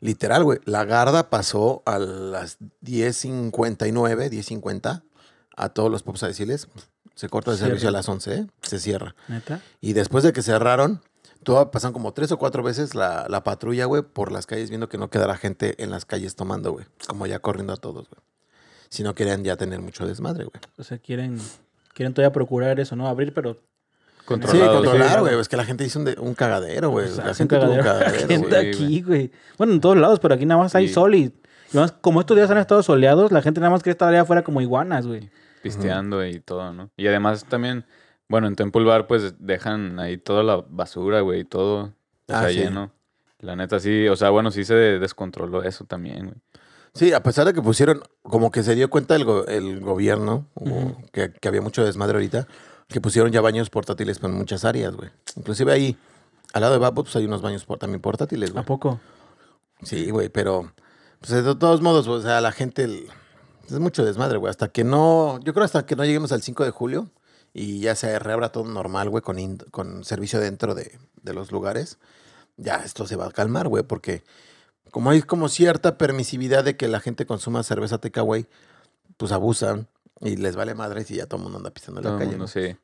[0.00, 0.58] Literal, güey.
[0.64, 5.02] La Garda pasó a las 10.59, 10.50
[5.56, 6.68] a todos los pops a decirles,
[7.14, 8.46] se corta el servicio a las 11, ¿eh?
[8.60, 9.14] se cierra.
[9.28, 9.62] ¿Neta?
[9.80, 11.00] Y después de que cerraron,
[11.42, 14.88] todo, pasan como tres o cuatro veces la, la patrulla, güey, por las calles viendo
[14.88, 16.84] que no quedara gente en las calles tomando, güey.
[17.08, 18.20] Como ya corriendo a todos, güey.
[18.90, 20.60] Si no querían ya tener mucho desmadre, güey.
[20.76, 21.38] O sea, quieren,
[21.94, 23.08] quieren todavía procurar eso, ¿no?
[23.08, 23.62] Abrir, pero
[24.26, 24.74] Sí, Controlado.
[24.82, 25.20] controlar, sí.
[25.20, 25.40] güey.
[25.40, 27.06] Es que la gente hizo un, de- un cagadero, güey.
[27.06, 28.04] o sea, la gente tuvo un cagadero.
[28.06, 29.30] cagadero, gente aquí, güey.
[29.56, 30.94] Bueno, en todos lados, pero aquí nada más hay Sí.
[30.94, 31.32] sol y,
[31.72, 34.22] y más, como estos días han estado soleados, la gente nada más quiere estar allá
[34.22, 35.30] afuera como iguanas, güey.
[35.62, 36.90] pisteando y todo, ¿no?
[36.96, 37.84] Y además también,
[38.28, 41.92] bueno, en Temple Bar pues dejan ahí toda la basura, güey, y todo o
[42.28, 42.56] Ah, sea, sí.
[42.58, 42.92] lleno.
[43.40, 46.36] La neta sí, o sea, bueno, sí se descontroló eso también, güey.
[46.94, 50.46] Sí, a pesar de que pusieron, como que se dio cuenta el, go- el gobierno,
[51.12, 52.46] que, que había mucho desmadre ahorita,
[52.88, 55.10] que pusieron ya baños portátiles en muchas áreas, güey.
[55.36, 55.96] Inclusive ahí,
[56.52, 58.64] al lado de Babo, pues hay unos baños por- también portátiles, ¿A güey.
[58.64, 59.00] poco?
[59.82, 60.72] Sí, güey, pero
[61.20, 63.08] pues de todos modos, o sea, la gente el-
[63.66, 64.50] es mucho desmadre, güey.
[64.50, 67.10] Hasta que no, yo creo hasta que no lleguemos al 5 de julio
[67.52, 71.50] y ya se reabra todo normal, güey, con, in- con servicio dentro de, de los
[71.50, 71.98] lugares,
[72.56, 74.22] ya esto se va a calmar, güey, porque
[74.92, 78.46] como hay como cierta permisividad de que la gente consuma cerveza takeaway,
[79.16, 79.88] pues abusan
[80.20, 82.30] y les vale madres y ya todo el mundo anda pisando en Todo la calle,
[82.32, 82.48] mundo ¿no?
[82.48, 82.76] sí.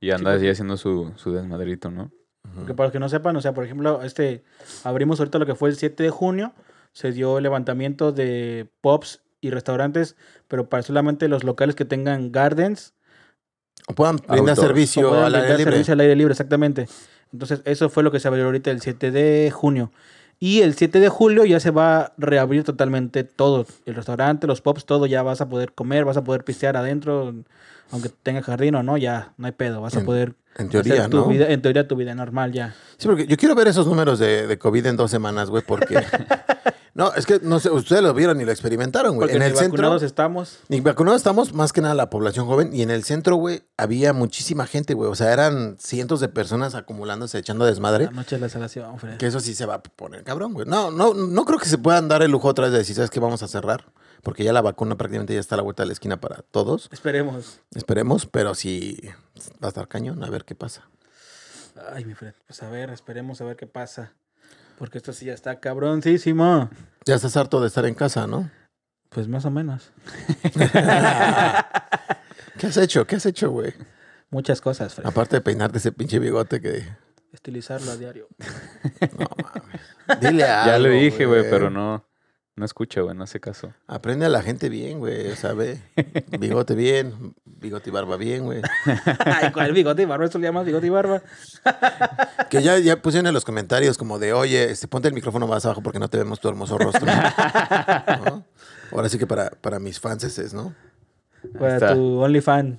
[0.00, 2.10] Y anda así haciendo su, su desmadrito, ¿no?
[2.54, 2.66] Ujú.
[2.66, 4.44] Que para los que no sepan, o sea, por ejemplo, este
[4.84, 6.52] abrimos ahorita lo que fue el 7 de junio,
[6.92, 12.32] se dio el levantamiento de pubs y restaurantes, pero para solamente los locales que tengan
[12.32, 12.94] gardens
[13.88, 15.72] O puedan brindar o servicio puedan al aire libre.
[15.72, 16.88] servicio al aire libre, exactamente.
[17.32, 19.92] Entonces, eso fue lo que se abrió ahorita el 7 de junio.
[20.40, 23.66] Y el 7 de julio ya se va a reabrir totalmente todo.
[23.86, 27.34] El restaurante, los pubs, todo ya vas a poder comer, vas a poder pistear adentro,
[27.90, 29.80] aunque tenga jardín o no, ya no hay pedo.
[29.80, 31.26] Vas a En- poder En teoría, hacer tu ¿no?
[31.26, 32.74] vida, en teoría tu vida normal ya.
[32.98, 36.00] Sí, porque yo quiero ver esos números de, de COVID en dos semanas, güey, porque...
[36.98, 39.28] no, es que no sé, ustedes lo vieron y lo experimentaron, güey.
[39.28, 39.76] Porque En ni el centro...
[39.76, 40.58] vacunados estamos.
[40.68, 42.74] Ni vacunados estamos, más que nada la población joven.
[42.74, 45.08] Y en el centro, güey, había muchísima gente, güey.
[45.08, 48.06] O sea, eran cientos de personas acumulándose, echando desmadre.
[48.06, 49.16] La noche de la salación, Fred.
[49.16, 50.66] Que eso sí se va a poner cabrón, güey.
[50.66, 53.10] No, no, no creo que se puedan dar el lujo otra vez de decir, ¿sabes
[53.10, 53.20] qué?
[53.20, 53.92] Vamos a cerrar.
[54.24, 56.88] Porque ya la vacuna prácticamente ya está a la vuelta de la esquina para todos.
[56.90, 57.60] Esperemos.
[57.76, 58.98] Esperemos, pero sí
[59.62, 60.24] va a estar cañón.
[60.24, 60.88] A ver qué pasa.
[61.92, 62.34] Ay, mi Fred.
[62.48, 64.14] Pues a ver, esperemos a ver qué pasa.
[64.78, 66.70] Porque esto sí ya está cabroncísimo.
[67.04, 68.50] Ya estás harto de estar en casa, ¿no?
[69.08, 69.92] Pues más o menos.
[72.58, 73.06] ¿Qué has hecho?
[73.06, 73.74] ¿Qué has hecho, güey?
[74.30, 75.06] Muchas cosas, Fred.
[75.06, 76.86] Aparte de peinarte ese pinche bigote que...
[77.32, 78.28] Estilizarlo a diario.
[79.18, 79.80] No mames.
[80.20, 82.07] Dile algo, ya le dije, güey, pero no,
[82.58, 83.72] no escucha, güey, no hace caso.
[83.86, 85.80] Aprende a la gente bien, güey, ¿sabe?
[86.38, 88.62] Bigote bien, bigote y barba bien, güey.
[89.24, 90.26] Ay, ¿cuál bigote y barba?
[90.26, 91.22] ¿Eso le llamas bigote y barba?
[92.50, 95.66] Que ya, ya pusieron en los comentarios como de, oye, este, ponte el micrófono más
[95.66, 97.04] abajo porque no te vemos tu hermoso rostro.
[97.04, 98.44] ¿No?
[98.90, 100.74] Ahora sí que para, para mis fans es, ¿no?
[101.58, 102.78] Para tu OnlyFan.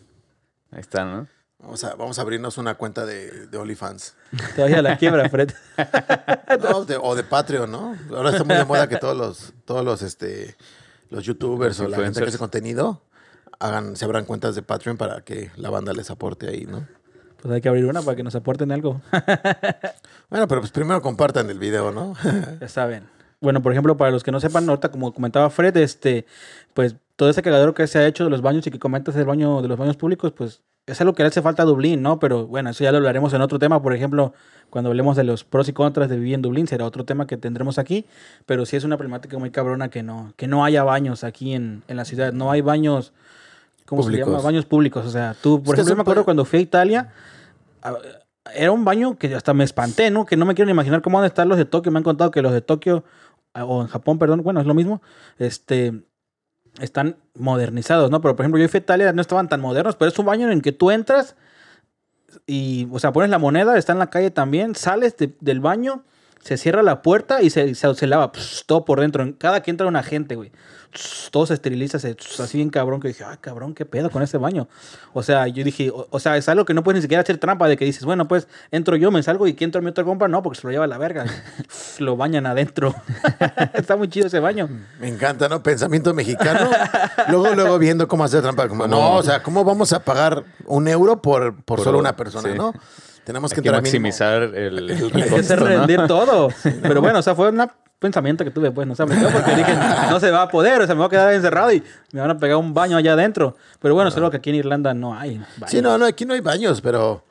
[0.72, 1.28] Ahí está, ¿no?
[1.62, 4.16] Vamos a, vamos a abrirnos una cuenta de, de OnlyFans.
[4.56, 5.52] Te vayas a la quiebra, Fred.
[6.62, 7.96] No, de- o de Patreon, ¿no?
[8.10, 10.56] Ahora está muy de moda que todos los, todos los, este,
[11.10, 13.04] los youtubers Los o la gente que hace contenido
[13.60, 16.88] hagan, se abran cuentas de Patreon para que la banda les aporte ahí, ¿no?
[17.42, 19.02] Pues hay que abrir una para que nos aporten algo.
[20.30, 22.14] Bueno, pero pues primero compartan el video, ¿no?
[22.62, 23.10] Ya saben.
[23.42, 26.28] Bueno, por ejemplo, para los que no sepan, ahorita como comentaba Fred, este,
[26.76, 29.26] pues todo ese cagadero que se ha hecho de los baños y que comentas del
[29.26, 32.20] baño de los baños públicos, pues es algo que le hace falta a Dublín, ¿no?
[32.20, 34.34] Pero bueno, eso ya lo hablaremos en otro tema, por ejemplo,
[34.70, 37.38] cuando hablemos de los pros y contras de vivir en Dublín, será otro tema que
[37.38, 38.06] tendremos aquí,
[38.46, 41.84] pero sí es una problemática muy cabrona que no, que no haya baños aquí en,
[41.88, 43.14] en la ciudad, no hay baños,
[43.86, 44.42] ¿cómo se llama?
[44.42, 47.14] Baños públicos, o sea, tú, por Es ejemplo, yo me acuerdo cuando fui a Italia,
[48.56, 50.26] era un baño que hasta me espanté, ¿no?
[50.26, 51.92] Que no me quiero ni imaginar cómo van a estar los de Tokio.
[51.92, 53.04] Me han contado que los de Tokio,
[53.54, 55.02] o en Japón, perdón, bueno, es lo mismo,
[55.38, 56.02] este,
[56.82, 58.22] están modernizados, ¿no?
[58.22, 60.48] Pero, por ejemplo, yo fui a Italia, no estaban tan modernos, pero es un baño
[60.48, 61.36] en el que tú entras
[62.46, 66.04] y, o sea, pones la moneda, está en la calle también, sales de- del baño,
[66.42, 69.24] se cierra la puerta y se, se, se lava pss, todo por dentro.
[69.24, 70.52] En cada que entra una gente, güey.
[70.92, 74.10] Pss, Todo se esteriliza, se, pss, así bien cabrón, que dije, ah, cabrón, qué pedo
[74.10, 74.68] con este baño.
[75.14, 77.38] O sea, yo dije, o, o sea, es algo que no puedes ni siquiera hacer
[77.38, 80.04] trampa de que dices, bueno, pues entro yo, me salgo y que entra mi otro
[80.04, 81.26] compa, no, porque se lo lleva a la verga.
[82.00, 82.96] Lo bañan adentro.
[83.74, 84.68] Está muy chido ese baño.
[85.00, 85.62] Me encanta, ¿no?
[85.62, 86.70] Pensamiento mexicano.
[87.28, 88.68] luego, luego viendo cómo hacer trampa.
[88.68, 92.06] Como, no, o sea, ¿cómo vamos a pagar un euro por, por, Por solo un-
[92.06, 92.58] una persona, sí.
[92.58, 92.74] no?
[93.30, 95.66] Tenemos que Hay que maximizar el, el Hay que hacer costo, ¿no?
[95.66, 96.50] rendir todo.
[96.82, 99.72] Pero bueno, o sea, fue una pensamiento que tuve, pues, no se aplicó porque dije,
[100.10, 102.32] no se va a poder, o sea, me voy a quedar encerrado y me van
[102.32, 103.56] a pegar un baño allá adentro.
[103.80, 105.36] Pero bueno, solo que aquí en Irlanda no hay.
[105.36, 105.84] Sí, baños.
[105.84, 107.24] no, no, aquí no hay baños, pero.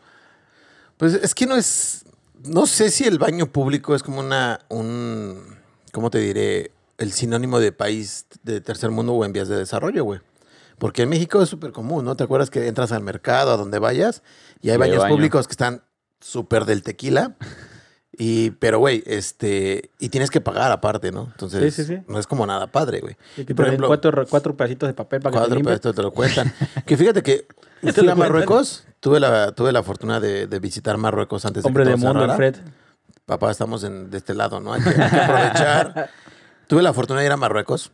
[0.98, 2.04] Pues es que no es.
[2.44, 4.60] No sé si el baño público es como una.
[4.68, 5.56] un
[5.90, 6.70] ¿Cómo te diré?
[6.96, 10.20] El sinónimo de país de tercer mundo o en vías de desarrollo, güey.
[10.78, 12.14] Porque en México es súper común, ¿no?
[12.14, 14.22] ¿Te acuerdas que entras al mercado, a donde vayas,
[14.62, 15.14] y hay Y hay baños baño.
[15.16, 15.82] públicos que están
[16.20, 17.36] súper del tequila?
[18.20, 19.90] Y, pero, güey, este.
[20.00, 21.28] Y tienes que pagar aparte, ¿no?
[21.30, 22.02] Entonces, Sí, sí, sí.
[22.08, 23.16] no es como nada padre, güey.
[23.36, 26.02] Y que por ejemplo, cuatro, cuatro pedacitos de papel para que te Cuatro pesos te
[26.02, 26.52] lo cuentan.
[26.84, 27.46] que fíjate que
[27.94, 31.94] fui a Marruecos, tuve la, tuve la fortuna de, de visitar Marruecos antes Hombre de
[31.94, 32.34] que todo mundo.
[32.34, 32.56] Fred.
[33.24, 34.72] Papá, estamos en, de este lado, ¿no?
[34.72, 36.10] Hay que, hay que aprovechar.
[36.66, 37.92] tuve la fortuna de ir a Marruecos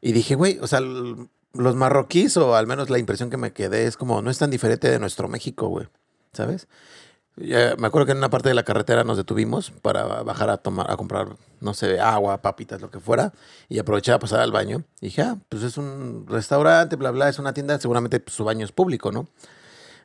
[0.00, 3.86] y dije, güey, o sea, los marroquíes, o al menos la impresión que me quedé,
[3.86, 5.88] es como, no es tan diferente de nuestro México, güey,
[6.32, 6.68] ¿sabes?
[7.40, 10.56] Ya, me acuerdo que en una parte de la carretera nos detuvimos para bajar a
[10.56, 13.32] tomar, a comprar, no sé, agua, papitas, lo que fuera,
[13.68, 14.84] y aproveché a pasar al baño.
[15.00, 18.44] Y dije, ah, pues es un restaurante, bla, bla, es una tienda, seguramente pues, su
[18.44, 19.28] baño es público, ¿no?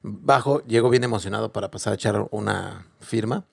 [0.03, 3.45] Bajo, llego bien emocionado para pasar a echar una firma.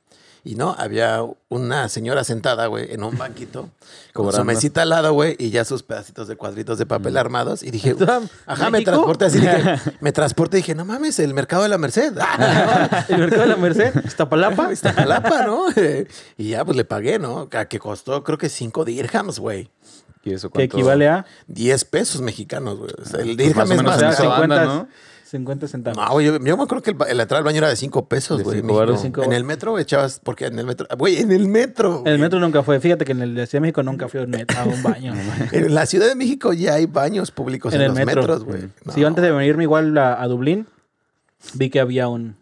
[0.42, 3.68] Y no, había una señora sentada, güey, en un banquito,
[4.14, 7.62] con su mesita al lado, güey, y ya sus pedacitos de cuadritos de papel armados.
[7.62, 9.62] Y dije, ¿Está ajá, me transporté así, dije,
[10.00, 12.14] me transporté y dije, no mames, el mercado de la Merced.
[12.20, 14.72] Ah, El mercado de la Merced, Iztapalapa.
[14.72, 15.66] Iztapalapa, ¿no?
[16.38, 17.48] y ya, pues le pagué, ¿no?
[17.52, 19.70] A que costó, creo que cinco dirhams, güey.
[20.22, 20.76] ¿Y eso Que cuánto?
[20.76, 22.90] equivale a 10 pesos mexicanos, güey.
[23.00, 23.96] O sea, el Pues dirham es más.
[23.96, 24.30] o sea, en esa ¿no?
[24.30, 24.88] banda, 50, ¿no?
[25.30, 25.96] 50 centavos.
[25.96, 28.42] No, güey, yo, yo me acuerdo que el, entrada al baño era de 5 pesos,
[28.42, 28.58] güey.
[28.58, 32.02] en el metro echabas, porque en el metro, güey, en el metro.
[32.04, 32.80] En el metro nunca fue.
[32.80, 35.14] Fíjate que en el de Ciudad de México nunca fui a un, baño.
[35.52, 38.22] En la Ciudad de México ya hay baños públicos en, en el los metro.
[38.22, 38.62] metros, güey.
[38.92, 40.66] Sí, No, antes de venirme igual a, a Dublín,
[41.54, 42.36] vi que había un,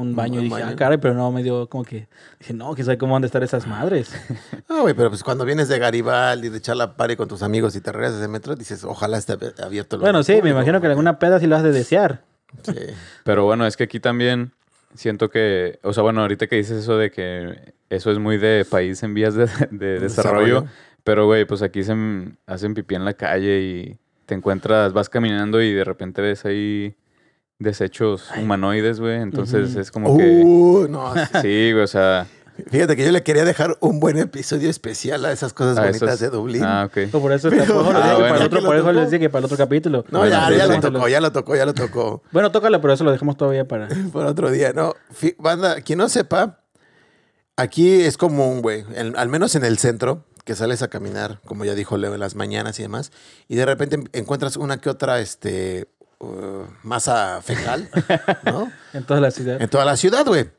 [0.00, 0.34] un baño.
[0.34, 0.72] Un y dije, baño.
[0.72, 2.08] ah, caray, pero no me dio como que.
[2.38, 4.10] Dije, no, que sabe cómo van a estar esas madres.
[4.68, 7.74] No, güey, pero pues cuando vienes de Garibaldi, de echar la party con tus amigos
[7.74, 10.80] y te regresas de metro, dices, ojalá esté ab- abierto el bueno, sí, me imagino
[10.80, 12.22] que alguna peda sí lo has de desear.
[12.62, 12.74] Sí.
[13.24, 14.52] Pero bueno, es que aquí también
[14.94, 18.66] siento que, o sea, bueno, ahorita que dices eso de que eso es muy de
[18.68, 20.66] país en vías de, de desarrollo, Desarrollo.
[21.04, 21.94] pero güey, pues aquí se
[22.46, 26.94] hacen pipí en la calle y te encuentras, vas caminando y de repente ves ahí
[27.58, 30.42] desechos humanoides, güey, entonces es como que...
[30.44, 31.72] Uh, no, sí.
[31.72, 32.26] Güey, o sea...
[32.70, 36.02] Fíjate que yo le quería dejar un buen episodio especial a esas cosas a bonitas
[36.02, 36.64] esos- de Dublín.
[36.64, 37.08] Ah, ok.
[37.12, 38.28] Por eso, Pero- está- por eso Ah, que bueno.
[38.28, 40.04] para el otro, ¿Ya que por eso les dije que para el otro capítulo.
[40.10, 42.22] No, Bueno, ya, ya lo tocó, ya lo tocó, ya lo tocó.
[42.32, 43.86] Bueno, tócalo, pero eso lo dejamos todavía para.
[44.12, 44.94] Por otro día, ¿no?
[45.38, 46.64] Banda, quien no sepa,
[47.56, 51.76] aquí es común, güey, al menos en el centro, que sales a caminar, como ya
[51.76, 53.12] dijo Leo, en las mañanas y demás,
[53.46, 55.86] y de repente en- encuentras una que otra, este,
[56.20, 57.88] uh, masa fecal,
[58.44, 58.70] ¿no?
[58.92, 59.60] En toda la ciudad.
[59.60, 60.50] En toda la ciudad, güey.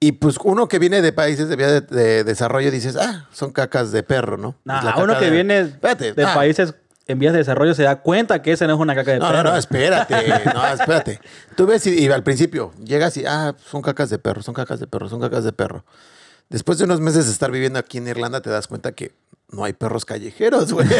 [0.00, 3.90] Y pues uno que viene de países de de, de desarrollo dices, ah, son cacas
[3.92, 4.56] de perro, ¿no?
[4.64, 6.34] Nah, uno que de- viene Espérate, de ah.
[6.34, 6.74] países
[7.06, 9.28] en vías de desarrollo se da cuenta que ese no es una caca de No,
[9.28, 9.42] perro.
[9.44, 10.14] no, no, espérate,
[10.54, 11.20] no, espérate.
[11.56, 14.80] Tú ves y, y al principio llegas y, ah, son cacas de perro, son cacas
[14.80, 15.84] de perro, son cacas de perro.
[16.54, 19.10] Después de unos meses de estar viviendo aquí en Irlanda te das cuenta que
[19.50, 20.86] no hay perros callejeros, güey.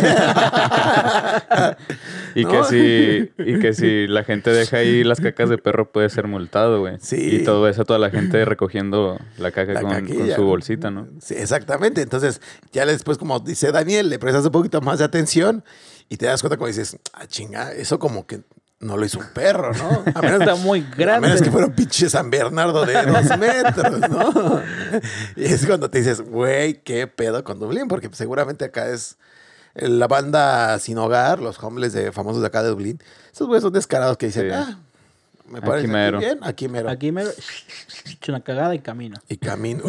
[2.35, 2.51] Y, ¿No?
[2.51, 6.27] que si, y que si la gente deja ahí las cacas de perro puede ser
[6.27, 6.97] multado, güey.
[7.01, 7.37] Sí.
[7.37, 11.07] Y todo eso, toda la gente recogiendo la caca La con, con su bolsita, ¿no?
[11.21, 12.03] Sí, exactamente.
[12.03, 12.41] Entonces,
[12.73, 15.63] ya después, como dice Daniel, le prestas un poquito más de atención
[16.09, 18.41] y te das cuenta como dices, ah, chinga, eso como que
[18.85, 20.05] no lo hizo un perro, ¿no?
[20.15, 21.27] A menos, Está muy A grande.
[21.29, 24.61] menos que fuera un pinche San Bernardo de dos metros, ¿no?
[25.37, 29.17] Y es cuando te dices, güey, qué pedo con Dublín, porque seguramente acá es
[29.75, 33.01] la banda sin hogar, los homeless de famosos de acá de Dublín.
[33.33, 34.55] Esos güeyes son descarados que dicen, Sí.
[34.55, 34.79] ah,
[35.47, 36.19] me Aquí parece mero.
[36.19, 36.91] aquí bien, aquí mero.
[36.91, 39.17] Aquí me echo una cagada y camino.
[39.29, 39.83] Y camino.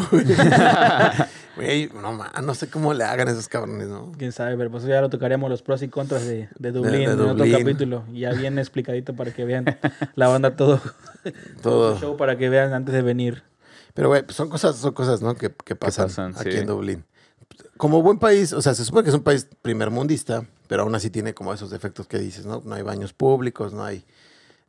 [1.56, 4.12] Güey, no, no sé cómo le hagan esos cabrones, ¿no?
[4.18, 7.12] Quién sabe, pero pues ya lo tocaríamos los pros y contras de, de Dublín de
[7.14, 8.04] en otro capítulo.
[8.12, 9.66] Y ya bien explicadito para que vean
[10.16, 10.82] la banda todo.
[11.64, 11.94] Todo.
[11.94, 13.42] el show para que vean antes de venir.
[13.96, 15.34] Pero, güey, son cosas, son cosas, ¿no?
[15.34, 16.58] Que, que pasan, pasan, aquí sí.
[16.58, 17.06] en Dublín.
[17.78, 21.10] Como buen país, o sea, se supone que es un país primermundista, pero aún así
[21.10, 22.62] tiene como esos defectos que dices, ¿no?
[22.64, 24.06] No hay baños públicos, no hay,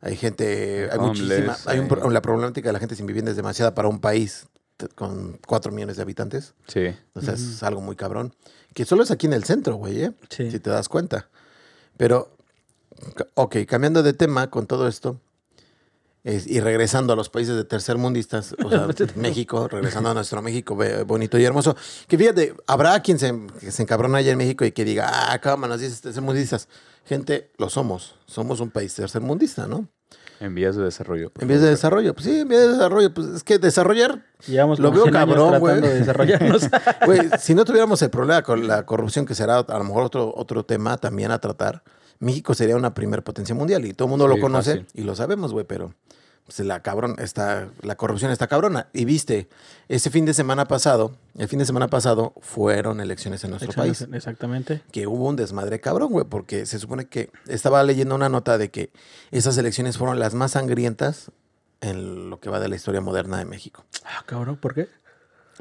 [0.01, 3.31] hay gente, hay Homeless, muchísima, hay un hay- la problemática de la gente sin vivienda
[3.31, 4.45] es demasiada para un país
[4.95, 6.53] con cuatro millones de habitantes.
[6.67, 6.95] Sí.
[7.13, 8.33] O sea, es algo muy cabrón.
[8.75, 10.11] Que solo es aquí en el centro, güey, ¿eh?
[10.29, 10.51] Sí.
[10.51, 11.29] Si te das cuenta.
[11.97, 12.29] Pero,
[13.33, 15.19] ok, cambiando de tema con todo esto
[16.23, 20.77] es- y regresando a los países de tercermundistas, o sea, México, regresando a nuestro México
[21.07, 21.75] bonito y hermoso.
[22.07, 25.39] Que fíjate, habrá quien se, que se encabrona allá en México y que diga, ah,
[25.41, 26.67] cómo nos dices tercermundistas.
[27.07, 28.15] Gente, lo somos.
[28.25, 29.87] Somos un país tercermundista, ¿no?
[30.39, 31.31] En vías de desarrollo.
[31.39, 32.13] En vías de desarrollo.
[32.13, 33.13] Pues sí, en vías de desarrollo.
[33.13, 35.81] Pues es que desarrollar, Llevamos Lo veo 100 años cabrón, güey.
[35.81, 36.63] de desarrollarnos.
[37.05, 40.33] güey, si no tuviéramos el problema con la corrupción, que será a lo mejor otro,
[40.35, 41.81] otro tema también a tratar,
[42.19, 44.87] México sería una primer potencia mundial y todo el mundo lo conoce fácil.
[44.93, 45.93] y lo sabemos, güey, pero
[46.47, 48.87] pues, la cabrón está, la corrupción está cabrona.
[48.93, 49.47] Y viste,
[49.87, 54.07] ese fin de semana pasado, el fin de semana pasado fueron elecciones en nuestro país.
[54.11, 54.81] Exactamente.
[54.91, 58.71] que hubo un desmadre cabrón, güey, porque se supone que estaba leyendo una nota de
[58.71, 58.89] que
[59.31, 61.31] esas elecciones fueron las más sangrientas
[61.81, 63.85] en lo que va de la historia moderna de México.
[64.03, 64.87] Ah, cabrón, ¿por qué?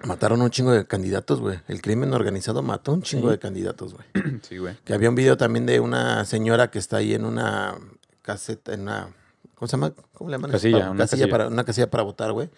[0.04, 1.58] Mataron un chingo de candidatos, güey.
[1.68, 3.32] El crimen organizado mató un chingo Sí.
[3.32, 4.06] de candidatos, güey.
[4.42, 4.76] Sí, güey.
[4.84, 7.74] Que había un video también de una señora que está ahí en una
[8.22, 9.08] caseta, en una.
[9.56, 9.92] ¿Cómo se llama?
[10.12, 10.50] ¿Cómo le llaman?
[10.52, 11.28] Casilla, Para- una casilla.
[11.28, 12.48] Para, una casilla para votar, güey.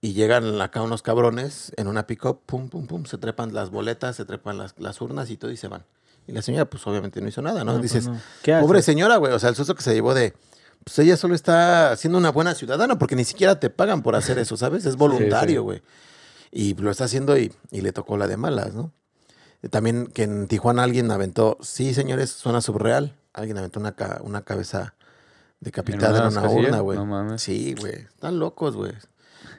[0.00, 4.16] Y llegan acá unos cabrones en una pick-up, pum, pum, pum, se trepan las boletas,
[4.16, 5.84] se trepan las, las urnas y todo y se van.
[6.26, 7.72] Y la señora, pues obviamente no hizo nada, ¿no?
[7.72, 8.18] No, pues, Dices, no.
[8.42, 8.66] ¿Qué hace?
[8.66, 9.32] pobre señora, güey.
[9.32, 10.34] O sea, el susto que se llevó de.
[10.82, 14.38] Pues ella solo está siendo una buena ciudadana porque ni siquiera te pagan por hacer
[14.38, 14.84] eso, ¿sabes?
[14.84, 15.82] Es voluntario, güey.
[16.50, 18.92] Y lo está haciendo y, y le tocó la de malas, ¿no?
[19.70, 23.16] También que en Tijuana alguien aventó, sí, señores, suena subreal.
[23.32, 24.94] Alguien aventó una, ca- una cabeza
[25.64, 26.98] decapitada en, una urna, güey.
[26.98, 27.42] No mames.
[27.42, 27.94] Sí, güey.
[27.94, 28.92] Están locos, güey.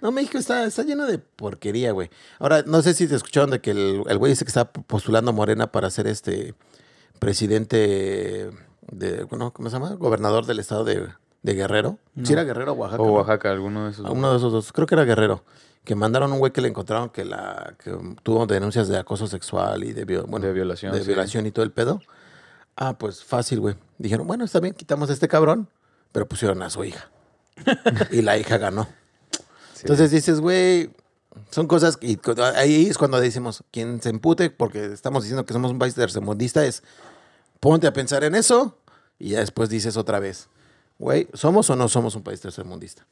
[0.02, 2.10] No, México está, está lleno de porquería, güey.
[2.40, 5.32] Ahora, no sé si te escucharon de que el, el güey ese que está postulando
[5.32, 6.54] a Morena para ser este
[7.20, 8.52] presidente
[8.92, 9.96] de, bueno, ¿cómo se llama?
[9.96, 11.08] Gobernador del estado de,
[11.44, 11.98] de Guerrero.
[12.14, 12.26] No.
[12.26, 13.02] Si era Guerrero o Oaxaca.
[13.02, 13.14] O ¿no?
[13.14, 14.10] Oaxaca, alguno de esos.
[14.10, 15.44] Uno de esos dos, creo que era Guerrero,
[15.84, 17.92] que mandaron un güey que le encontraron que la que
[18.24, 21.08] tuvo denuncias de acoso sexual y de, vio- bueno, De violación, de sí.
[21.08, 22.02] violación y todo el pedo.
[22.76, 23.76] Ah, pues fácil, güey.
[23.98, 25.70] Dijeron, bueno, está bien, quitamos a este cabrón,
[26.16, 27.10] pero pusieron a su hija.
[28.12, 28.88] y la hija ganó.
[29.74, 29.82] Sí.
[29.82, 30.90] Entonces dices, güey,
[31.52, 32.18] son cosas que
[32.56, 36.64] ahí es cuando decimos, quien se empute porque estamos diciendo que somos un país tercermundista
[36.66, 36.84] es
[37.60, 38.78] ponte a pensar en eso
[39.20, 40.48] y ya después dices otra vez,
[41.00, 43.06] güey, ¿somos o no somos un país tercermundista?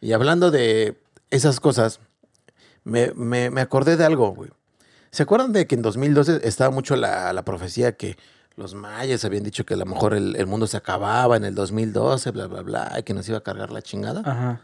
[0.00, 1.00] Y hablando de
[1.30, 2.00] esas cosas,
[2.82, 4.50] me, me- me acordé de algo, güey.
[5.12, 8.16] ¿Se acuerdan de que en 2012 estaba mucho la, la profecía que
[8.58, 11.54] los mayas habían dicho que a lo mejor el, el mundo se acababa en el
[11.54, 14.20] 2012, bla, bla, bla, y que nos iba a cargar la chingada?
[14.24, 14.60] Ajá.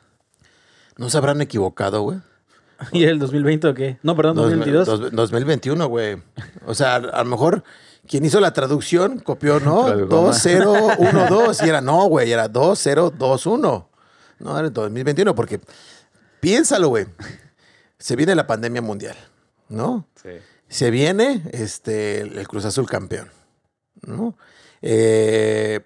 [0.98, 2.18] ¿No se habrán equivocado, güey?
[2.92, 3.98] ¿Y el 2020 o qué?
[4.02, 4.86] No, perdón, Dos- 2022.
[4.86, 6.22] dos- 2021, güey.
[6.66, 7.62] O sea, a, a lo mejor
[8.06, 9.84] quien hizo la traducción copió, ¿no?
[9.86, 10.34] Tradujo mal.
[11.28, 13.88] 2012 y era, no, güey, era 2021.
[14.40, 15.60] No, era 2021 porque
[16.40, 17.06] piénsalo, güey.
[17.98, 19.16] Se viene la pandemia mundial,
[19.68, 20.06] ¿no?
[20.22, 20.30] Sí.
[20.68, 23.28] Se viene este, el Cruz Azul campeón,
[24.06, 24.36] ¿no?
[24.82, 25.80] Eh,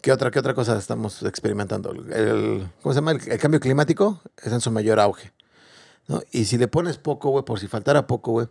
[0.00, 1.90] ¿qué, otra, ¿Qué otra cosa estamos experimentando?
[1.92, 3.12] El, ¿Cómo se llama?
[3.12, 5.32] El, el cambio climático es en su mayor auge,
[6.08, 6.22] ¿no?
[6.32, 8.48] Y si le pones poco, güey, por si faltara poco, güey,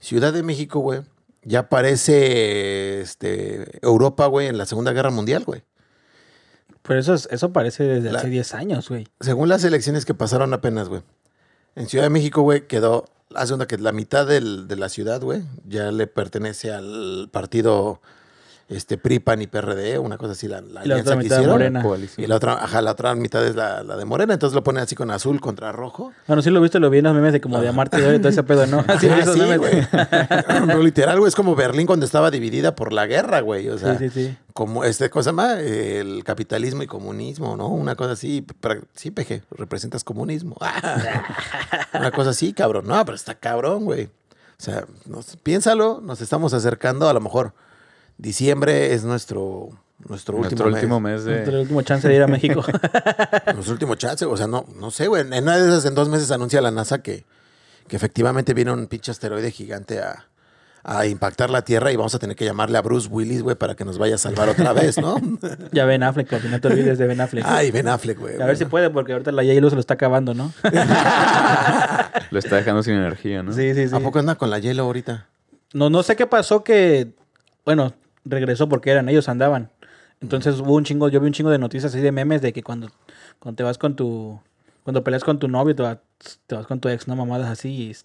[0.00, 1.02] Ciudad de México, güey,
[1.44, 5.62] ya parece este, Europa, güey, en la Segunda Guerra Mundial, güey.
[6.82, 9.06] Pero eso, es- eso parece desde La- hace 10 años, güey.
[9.20, 11.02] Según las elecciones que pasaron apenas, güey.
[11.76, 15.20] En Ciudad de México, güey, quedó, hace onda que la mitad del- de la ciudad,
[15.22, 18.00] güey, ya le pertenece al partido
[18.74, 21.72] este, PRI, PAN y PRD, una cosa así, la, la Y la otra mitad hicieron.
[21.72, 21.84] Morena.
[22.16, 24.82] Y la otra, ajá, la otra mitad es la, la de Morena, entonces lo ponen
[24.82, 26.12] así con azul contra rojo.
[26.26, 28.28] Bueno, sí lo viste, lo vi en los memes de como de Amarte y todo
[28.28, 28.84] ese pedo, ¿no?
[28.88, 29.86] Así Ah, sí, güey.
[30.66, 33.68] Pero literal, güey, es como Berlín cuando estaba dividida por la guerra, güey.
[33.68, 34.36] O sea, Sí, sí, sí.
[34.52, 37.68] como este cosa llama el capitalismo y comunismo, ¿no?
[37.68, 38.44] Una cosa así,
[38.94, 40.56] sí, peje, representas comunismo.
[41.94, 42.86] Una cosa así, cabrón.
[42.86, 44.04] No, pero está cabrón, güey.
[44.04, 47.52] O sea, nos- piénsalo, nos estamos acercando, a lo mejor
[48.22, 49.70] diciembre es nuestro
[50.08, 51.24] nuestro, Nuestro último, último mes.
[51.24, 51.60] mes de.
[51.60, 52.64] último chance de ir a México.
[53.54, 55.22] Nuestro último chance, o sea, no, no sé, güey.
[55.22, 57.24] En una de esas, en dos meses anuncia la NASA que,
[57.86, 60.26] que efectivamente viene un pinche asteroide gigante a,
[60.82, 63.76] a impactar la Tierra y vamos a tener que llamarle a Bruce Willis, güey, para
[63.76, 65.16] que nos vaya a salvar otra vez, ¿no?
[65.70, 67.44] ya Ben Affleck, porque no te olvides de Ben Affleck.
[67.46, 68.40] Ay, Ben Affleck, güey.
[68.42, 70.52] a ver si puede, porque ahorita la J-Lo se lo está acabando, ¿no?
[72.30, 73.52] Lo está dejando sin energía, ¿no?
[73.52, 73.94] sí, sí, sí.
[73.94, 75.28] ¿A poco anda con la hielo ahorita?
[75.74, 77.12] No, no sé qué pasó que,
[77.64, 79.70] bueno, regresó porque eran ellos andaban.
[80.20, 82.62] Entonces hubo un chingo, yo vi un chingo de noticias así de memes de que
[82.62, 82.88] cuando,
[83.40, 84.40] cuando te vas con tu,
[84.84, 85.98] cuando peleas con tu novio, te vas,
[86.46, 87.68] te vas con tu ex, no mamadas así.
[87.70, 87.96] Y,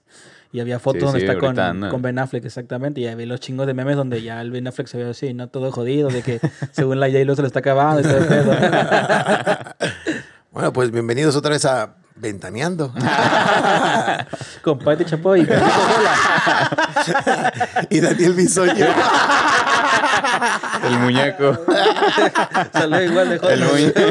[0.51, 1.89] y había fotos Sí, donde sí, está con, anda.
[1.89, 3.01] con Ben Affleck, exactamente.
[3.01, 5.49] Y vi los chingos de memes donde ya el Ben Affleck se ve así, no
[5.49, 6.39] todo jodido, de que
[6.71, 8.51] según la J-Lo se lo está acabando y todo el pedo.
[10.49, 12.91] Bueno, pues bienvenidos otra vez a Ventaneando.
[14.63, 15.41] con Pati Chapoy.
[17.91, 18.87] y y Daniel Bisoño.
[20.83, 21.57] El muñeco.
[22.73, 23.63] Salió igual de El joder.
[23.63, 24.01] muñeco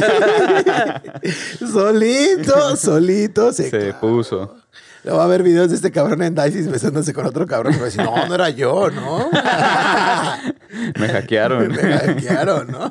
[1.73, 4.57] solito, solito se, se puso.
[5.05, 7.75] Luego va a haber videos de este cabrón en Dice besándose con otro cabrón.
[7.75, 9.31] Y va a decir, no, no era yo, ¿no?
[10.98, 11.69] Me hackearon.
[11.69, 12.90] Me hackearon, ¿no?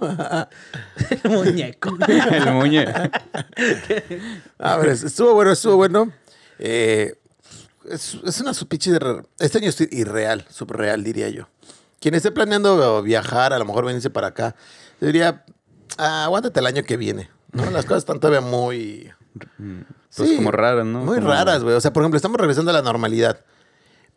[1.23, 1.97] El muñeco.
[2.07, 2.85] El muñe.
[4.59, 6.09] A ver, estuvo bueno, estuvo bueno.
[6.57, 7.15] Eh,
[7.89, 9.23] es, es una pinche de...
[9.39, 11.49] Este año es irreal, subreal, diría yo.
[12.05, 14.55] Quien esté planeando viajar, a lo mejor venirse para acá,
[15.01, 15.43] yo diría,
[15.97, 17.31] ah, aguántate el año que viene.
[17.51, 17.67] ¿no?
[17.71, 19.11] Las cosas están todavía muy...
[19.57, 20.99] Pues Sí, como raras, ¿no?
[20.99, 21.73] Muy Como- raras, güey.
[21.75, 23.39] O sea, por ejemplo, estamos regresando a la normalidad.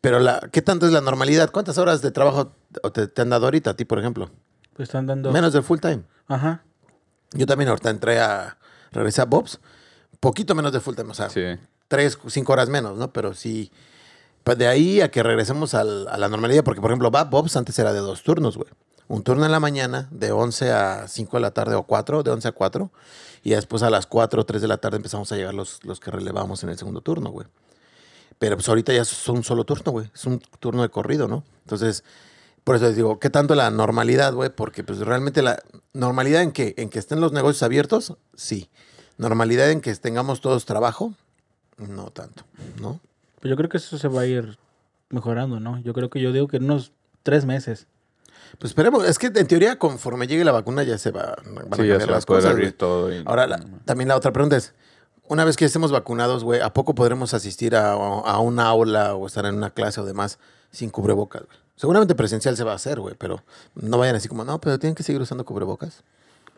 [0.02, 1.50] Pero la, ¿qué tanto es la normalidad?
[1.50, 2.52] ¿Cuántas horas de trabajo
[2.92, 4.28] te, te han dado ahorita a ti, por ejemplo?
[4.76, 5.32] Pues están dando.
[5.32, 6.02] Menos del full time.
[6.26, 6.62] Ajá.
[7.32, 8.58] Yo también ahorita entré a...
[8.92, 9.60] Regresé a Bob's.
[10.20, 11.10] Poquito menos de full time.
[11.10, 11.56] O sea, Sí.
[11.88, 13.14] tres, cinco horas menos, ¿no?
[13.14, 13.72] Pero sí...
[14.44, 16.64] de ahí a que regresemos a la normalidad.
[16.64, 18.68] Porque, por ejemplo, Bob- Bob's antes era de dos turnos, güey.
[19.08, 22.30] Un turno en la mañana, de 11 a 5 de la tarde o 4, de
[22.30, 22.90] 11 a 4.
[23.42, 26.00] Y después a las 4 o 3 de la tarde empezamos a llegar los, los
[26.00, 27.46] que relevamos en el segundo turno, güey.
[28.38, 30.10] Pero pues ahorita ya es un solo turno, güey.
[30.14, 31.44] Es un turno de corrido, ¿no?
[31.64, 32.04] Entonces,
[32.64, 34.50] por eso les digo, ¿qué tanto la normalidad, güey?
[34.50, 35.58] Porque pues realmente la
[35.94, 38.68] normalidad en que, en que estén los negocios abiertos, sí.
[39.16, 41.14] Normalidad en que tengamos todos trabajo,
[41.78, 42.44] no tanto,
[42.80, 43.00] ¿no?
[43.40, 44.58] Pues yo creo que eso se va a ir
[45.10, 45.78] mejorando, ¿no?
[45.80, 47.86] Yo creo que yo digo que en unos tres meses.
[48.58, 51.76] Pues esperemos, es que en teoría conforme llegue la vacuna ya se va, van a
[51.76, 52.52] Sí, ya cambiar se va a las poder cosas.
[52.52, 53.12] abrir todo.
[53.12, 54.74] y- Ahora, la- también la otra pregunta es,
[55.28, 59.26] una vez que estemos vacunados, güey, ¿a poco podremos asistir a, a una aula o
[59.26, 60.38] estar en una clase o demás
[60.70, 61.42] sin cubrebocas?
[61.42, 61.58] güey?
[61.76, 63.42] Seguramente presencial se va a hacer, güey, pero
[63.74, 66.02] no vayan así como, no, pero tienen que seguir usando cubrebocas.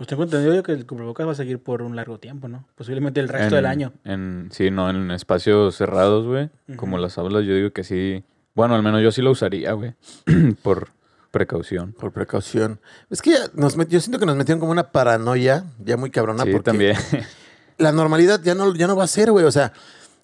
[0.01, 2.65] Pues tengo entendido que el cubrebocas va a seguir por un largo tiempo, ¿no?
[2.75, 3.93] Posiblemente el resto del año.
[4.05, 6.49] En, sí, no, en espacios cerrados, güey.
[6.77, 8.25] Como las aulas, yo digo que sí.
[8.55, 9.93] Bueno, al menos yo sí lo usaría, güey.
[10.63, 10.89] por
[11.31, 11.93] precaución.
[11.93, 12.81] Por precaución.
[13.11, 16.11] Es que ya nos met- yo siento que nos metieron como una paranoia ya muy
[16.11, 16.97] cabrona sí, porque también.
[17.77, 19.45] la normalidad ya no, ya no va a ser, güey.
[19.45, 19.75] O sea,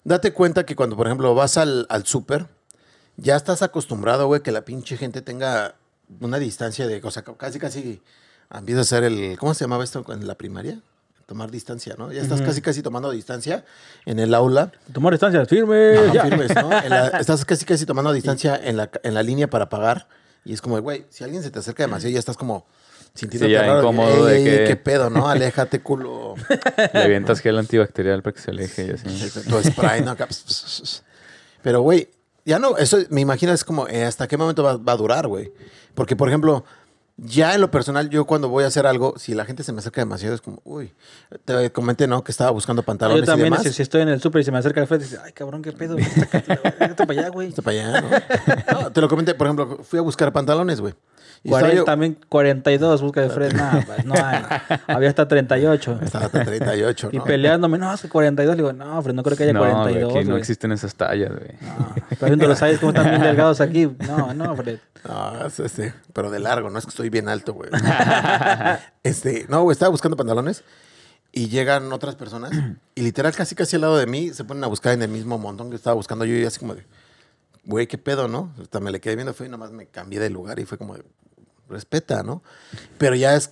[0.03, 2.47] date cuenta que cuando, por ejemplo, vas al, al súper,
[3.15, 5.75] ya estás acostumbrado, güey, que la pinche gente tenga
[6.19, 8.01] una distancia de, o sea, casi, casi
[8.53, 10.79] empieza a ser el, ¿cómo se llamaba esto en la primaria?
[11.25, 12.11] Tomar distancia, ¿no?
[12.13, 13.65] Ya estás casi, casi tomando distancia
[14.05, 14.71] en el aula.
[14.93, 15.95] Tomar distancias, firme.
[16.13, 16.23] Ya.
[16.23, 16.71] firmes, ¿no?
[16.71, 20.07] En la- estás casi, casi tomando distancia en la, en la línea para pagar.
[20.45, 22.65] Y es como, güey, si alguien se te acerca demasiado, ya estás como
[23.13, 23.79] sintiendo Sí, ya raro.
[23.79, 25.27] incómodo de que- ¿Qué pedo, no?
[25.29, 26.35] Aléjate, culo.
[26.93, 29.41] Le avientas gel antibacterial para que se aleje y así.
[29.49, 30.11] tu spray, ¿no?
[30.11, 31.03] Acá, pss, pss, pss.
[31.61, 32.07] Pero, güey,
[32.45, 35.27] ya no, eso me imagino es como, eh, ¿hasta qué momento va, va a durar,
[35.27, 35.51] güey?
[35.93, 36.63] Porque, por ejemplo,
[37.17, 39.79] ya en lo personal, yo cuando voy a hacer algo, si la gente se me
[39.79, 40.93] acerca demasiado, es como, uy,
[41.45, 42.23] te comenté, ¿no?
[42.23, 43.63] Que estaba buscando pantalones Yo también, y demás.
[43.63, 45.63] si, si estoy en el súper y se me acerca el frente, dice, ay, cabrón,
[45.63, 45.95] qué pedo.
[45.95, 47.49] Vete para allá, güey.
[47.49, 48.09] Está para allá, ¿no?
[48.81, 50.93] No, Te lo comenté, por ejemplo, fui a buscar pantalones, güey.
[51.47, 53.53] Y estaba 40, yo- también 42 busca de Fred.
[53.55, 54.43] No, pues no hay.
[54.87, 55.99] Había hasta 38.
[56.03, 57.23] Estaba hasta 38, Y ¿no?
[57.23, 58.55] peleándome, no, es que 42.
[58.57, 60.15] Le digo, no, Fred, no creo que haya No, güey, 42.
[60.15, 60.39] aquí no güey.
[60.41, 61.51] existen esas tallas, güey.
[61.61, 63.89] No, Estás viendo los aires cómo están bien delgados aquí.
[64.05, 64.79] No, no, Fred.
[65.07, 67.69] No, es este, pero de largo, no es que estoy bien alto, güey.
[69.03, 70.63] este, no, güey, estaba buscando pantalones
[71.31, 72.51] y llegan otras personas
[72.95, 75.37] y literal casi casi al lado de mí se ponen a buscar en el mismo
[75.37, 76.85] montón que estaba buscando yo y así como de,
[77.63, 78.51] güey, qué pedo, ¿no?
[78.61, 80.95] Hasta me le quedé viendo, fue y nomás me cambié de lugar y fue como
[80.95, 81.03] de,
[81.69, 82.41] respeta, ¿no?
[82.97, 83.51] Pero ya es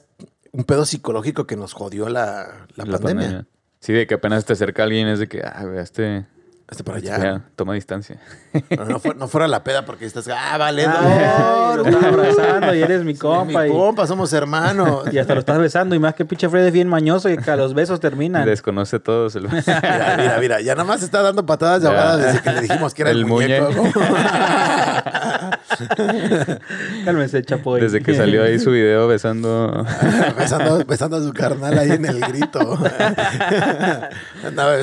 [0.52, 3.02] un pedo psicológico que nos jodió la, la, La pandemia.
[3.24, 3.46] pandemia.
[3.80, 6.26] Sí, de que apenas te acerca alguien es de que, ah, güey, este...
[6.68, 7.24] Este para este allá.
[7.24, 8.20] ya, toma distancia.
[8.70, 12.74] Pero no, fu- no fuera la peda porque estás, ah, vale, Ay, lo estás abrazando
[12.74, 13.62] y eres mi compa.
[13.62, 15.04] mi y, compa, somos hermanos.
[15.14, 15.94] y hasta lo estás besando.
[15.94, 18.48] Y más que pinche Fred es bien mañoso y que a los besos terminan.
[18.48, 19.30] Desconoce todo.
[19.30, 19.50] Se lo...
[19.50, 21.94] Mira, mira, mira, ya nada más está dando patadas de Ya.
[21.94, 23.72] ahogada desde que le dijimos que era el, El muñeco.
[23.72, 23.94] muñe.
[27.06, 27.82] Cálmese, chapoy.
[27.82, 29.86] Desde que salió ahí su video besando...
[30.38, 32.78] besando, besando a su carnal ahí en el grito.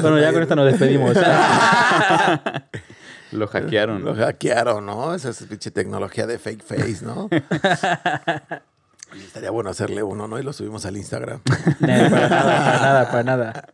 [0.03, 1.17] Bueno, ya con esto nos despedimos.
[3.31, 4.05] Lo hackearon.
[4.05, 5.15] Lo hackearon, ¿no?
[5.15, 7.29] Esa es pinche tecnología de fake face, ¿no?
[9.15, 10.39] Y estaría bueno hacerle uno, ¿no?
[10.39, 11.41] Y lo subimos al Instagram.
[11.81, 13.69] No, para nada, para nada, para nada.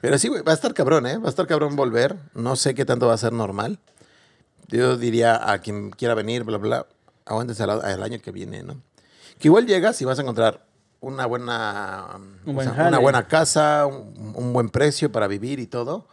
[0.00, 1.16] Pero sí, güey, va a estar cabrón, ¿eh?
[1.16, 2.16] Va a estar cabrón volver.
[2.34, 3.78] No sé qué tanto va a ser normal.
[4.72, 6.86] Yo diría a quien quiera venir, bla, bla,
[7.26, 8.80] aguántense al, al año que viene, ¿no?
[9.38, 10.66] Que igual llegas y vas a encontrar
[11.00, 12.06] una buena,
[12.46, 12.88] Un o buen sea, jale.
[12.88, 16.06] una buena casa, un, un buen precio para vivir y todo.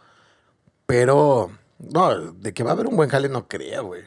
[0.86, 4.02] Pero, no, de que va a haber un buen jale no creo, güey.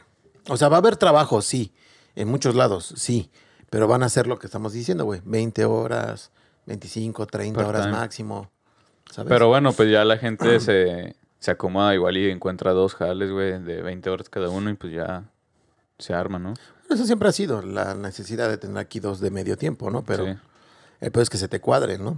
[0.50, 1.74] O sea, va a haber trabajo, sí.
[2.16, 3.32] En muchos lados, sí.
[3.70, 5.22] Pero van a ser lo que estamos diciendo, güey.
[5.24, 6.32] 20 horas,
[6.66, 8.52] 25, 30 horas máximo.
[9.10, 9.30] ¿sabes?
[9.30, 13.62] Pero bueno, pues ya la gente se, se acomoda igual y encuentra dos jales, güey,
[13.62, 15.26] de 20 horas cada uno y pues ya
[16.00, 16.54] se arma, ¿no?
[16.90, 20.04] Eso siempre ha sido la necesidad de tener aquí dos de medio tiempo, ¿no?
[20.06, 20.36] Pero Sí.
[21.02, 22.18] el peor es que se te cuadren, ¿no?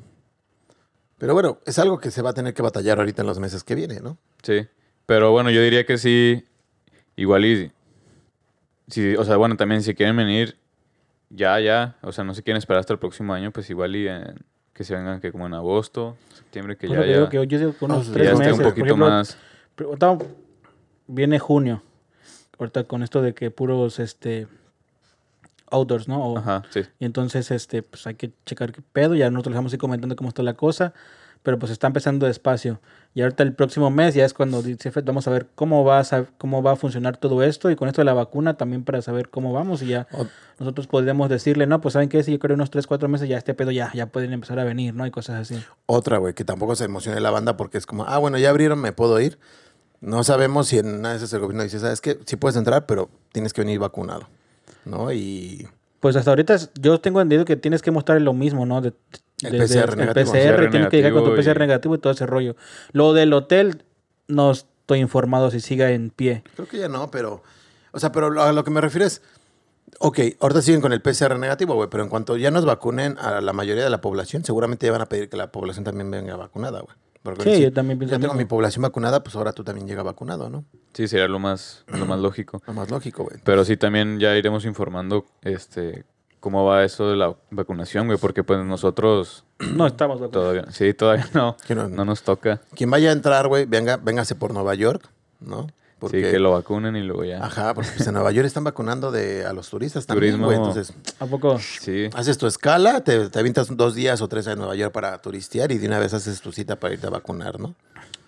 [1.18, 3.64] Pero bueno, es algo que se va a tener que batallar ahorita en los meses
[3.64, 4.20] que vienen, ¿no?
[4.44, 4.68] Sí.
[5.08, 6.46] Pero bueno, yo diría que sí,
[7.16, 7.72] igual y...
[8.90, 10.60] Sí, o sea, bueno, también si quieren venir
[11.32, 14.08] ya, ya, o sea, no se quieren esperar hasta el próximo año, pues igual y
[14.08, 14.36] en-
[14.76, 17.60] que se vengan que como en agosto, septiembre, que Pues ya, que ya, que yo
[17.60, 18.54] digo que unos Ah, tres ya meses.
[18.58, 19.38] un poquito ejemplo, más...
[19.80, 20.18] ahorita
[21.08, 21.82] viene junio.
[22.60, 24.48] Ahorita con esto de que puros este
[25.72, 26.24] outdoors, ¿no?
[26.34, 26.82] O- Ajá, sí.
[27.00, 29.16] Y entonces, este, pues hay que checar qué pedo.
[29.16, 30.94] Ya nosotros les vamos a ir comentando cómo está la cosa.
[31.42, 32.80] Pero pues está empezando despacio.
[33.16, 36.02] Y ahorita el próximo mes ya es cuando dice Fed, vamos a ver cómo va
[36.02, 37.72] a, cómo va a funcionar todo esto.
[37.72, 39.82] Y con esto de la vacuna también para saber cómo vamos.
[39.82, 40.28] Y ya O-
[40.60, 43.38] nosotros podríamos decirle, no, pues saben qué, si yo creo unos 3, 4 meses ya
[43.38, 45.08] este pedo ya, ya pueden empezar a venir, ¿no?
[45.08, 45.64] Y cosas así.
[45.86, 48.80] Otra, güey, que tampoco se emocione la banda porque es como, ah, bueno, ya abrieron,
[48.82, 49.40] me puedo ir.
[50.02, 52.20] No sabemos si en una de esas el gobierno dice, ¿sabes qué?
[52.26, 54.28] Sí puedes entrar, pero tienes que venir vacunado.
[54.84, 55.12] ¿No?
[55.14, 55.68] Y
[56.06, 58.80] Pues hasta ahorita es- yo tengo entendido que tienes que mostrar lo mismo, ¿no?
[58.80, 58.94] De,
[59.42, 60.32] El de- PCR el negativo.
[60.34, 62.56] PCR, tienes que llegar con tu PCR y- negativo y todo ese rollo.
[62.92, 63.86] Lo del hotel,
[64.28, 66.44] no estoy informado si siga en pie.
[66.56, 67.42] creo que ya no, pero,
[67.92, 69.24] o sea, pero lo- a lo que me refiero es,
[69.98, 73.42] ok, ahorita siguen con el PCR negativo, güey, pero en cuanto ya nos vacunen a
[73.42, 76.36] la mayoría de la población, seguramente ya van a pedir que la población también venga
[76.36, 76.96] vacunada, güey.
[77.34, 79.64] Porque Sí, si yo también pienso Ya lo tengo mi población vacunada, pues ahora tú
[79.64, 80.64] también llega vacunado, ¿no?
[80.94, 82.62] Sí, sería lo más, lo más lógico.
[82.68, 83.38] Lo más lógico, güey.
[83.44, 86.06] Pero sí, también ya iremos informando este
[86.40, 90.32] cómo va eso de la vacunación, güey, porque pues nosotros No estamos vacunados.
[90.32, 92.62] todavía, sí, todavía no, no- no nos toca.
[92.76, 95.10] Quien vaya a entrar, güey, venga, véngase por Nueva York,
[95.40, 95.68] ¿no?
[96.12, 97.44] Sí, que lo vacunen y luego ya.
[97.44, 100.46] Ajá, porque pues, en Nueva York están vacunando de, a los turistas también, Turismo.
[100.48, 100.58] güey.
[100.58, 101.58] Entonces, ¿A poco?
[101.60, 105.18] Sí, haces tu escala, te, te avientas dos días o tres a Nueva York para
[105.22, 107.76] turistear y de una vez haces tu cita para irte a vacunar, ¿no?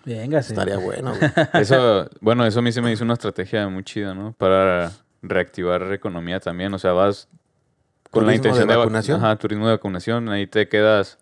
[0.04, 0.52] Venga, sí.
[0.52, 1.30] Estaría bueno, güey.
[1.62, 4.32] eso, bueno, eso a mí se me hizo una estrategia muy chida, ¿no?
[4.38, 7.28] Para reactivar la economía también, o sea, vas
[8.10, 9.16] con la ¿Turismo de intención de, vac- vacunación?
[9.24, 11.18] Ajá, turismo de vacunación, ahí te quedas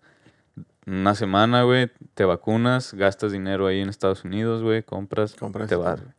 [0.85, 5.75] una semana, güey, te vacunas, gastas dinero ahí en Estados Unidos, güey, compras, Compras, te
[5.75, 6.13] vas, güey.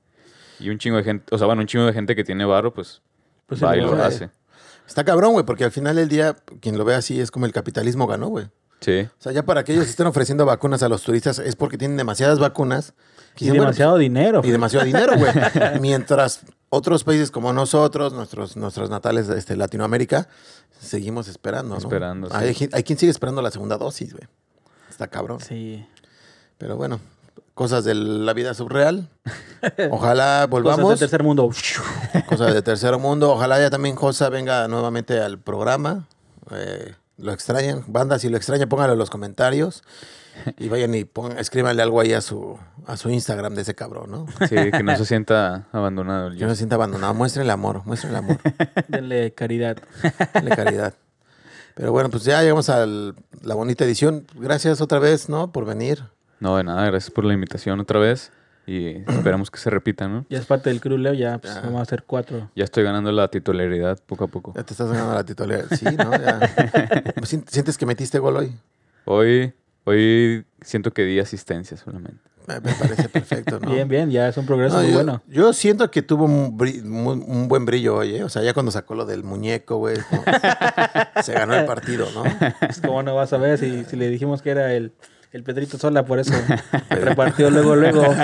[0.61, 2.73] Y un chingo de gente, o sea, bueno, un chingo de gente que tiene barro,
[2.73, 3.03] pues,
[3.47, 4.31] Pues sí, va y lo hace.
[4.87, 7.53] Está cabrón, güey, porque al final del día, quien lo ve así es como el
[7.53, 8.47] capitalismo ganó, güey.
[8.81, 9.01] Sí.
[9.01, 11.97] O sea, ya para que ellos estén ofreciendo vacunas a los turistas es porque tienen
[11.97, 12.95] demasiadas vacunas.
[13.37, 14.41] Y dicen, bueno, demasiado dinero.
[14.43, 15.31] y demasiado dinero, güey.
[15.81, 16.41] Mientras
[16.71, 20.29] otros países como nosotros, nuestros, nuestros natales de este, Latinoamérica,
[20.81, 21.79] seguimos esperando, ¿no?
[21.79, 22.35] Esperando, sí.
[22.37, 24.27] Hay, hay quien sigue esperando la segunda dosis, güey.
[24.89, 25.41] Está cabrón.
[25.41, 25.87] Sí.
[26.57, 26.99] Pero bueno,
[27.59, 29.09] cosas de la vida subreal.
[29.91, 30.91] Ojalá Cosas volvamos.
[30.91, 31.51] del tercer mundo.
[32.29, 33.33] Cosas de tercer mundo.
[33.33, 36.07] Ojalá ya también Josa venga nuevamente al programa.
[36.53, 37.83] Eh, lo extrañan.
[37.89, 39.83] Banda, si lo extraña, póngalo en los comentarios.
[40.57, 42.57] Y vayan y pongan, escríbanle algo ahí a su,
[42.87, 44.27] a su Instagram de ese cabrón, ¿no?
[44.49, 46.31] Sí, que no se sienta abandonado.
[46.31, 47.13] Que no se sienta abandonado.
[47.13, 48.39] Muestren el amor, muestren el amor.
[48.87, 49.79] Denle caridad.
[50.33, 50.95] Denle caridad.
[51.75, 54.29] Pero bueno, pues ya llegamos a la bonita edición.
[54.37, 55.51] Gracias otra vez, ¿no?
[55.51, 56.05] Por venir.
[56.41, 58.30] No, de nada, gracias por la invitación otra vez.
[58.66, 60.26] Y esperamos que se repita, ¿no?
[60.28, 61.14] Ya es parte del crew, Leo.
[61.14, 62.51] Ya pues, vamos a hacer cuatro.
[62.55, 64.53] Ya estoy ganando la titularidad poco a poco.
[64.55, 65.68] Ya te estás ganando la titularidad.
[65.74, 66.12] Sí, ¿no?
[66.12, 66.39] Ya.
[67.16, 68.53] Pues, ¿Sientes que metiste gol hoy?
[69.07, 72.20] Hoy, hoy siento que di asistencia solamente.
[72.47, 73.70] Me, parece perfecto, ¿no?
[73.72, 74.11] Bien, bien.
[74.11, 75.22] Ya es un progreso No, muy yo, bueno.
[75.28, 78.24] yo siento que tuvo un, bri- muy- un buen brillo hoy, ¿eh?
[78.24, 80.22] O sea, ya cuando sacó lo del muñeco, güey, como-
[81.22, 82.22] se ganó el partido, ¿no?
[82.61, 84.93] Pues, ¿Cómo no vas a ver si, si le dijimos que era el,
[85.33, 86.05] el Pedrito Sola?
[86.05, 86.33] Por eso
[86.91, 88.03] repartió luego, luego.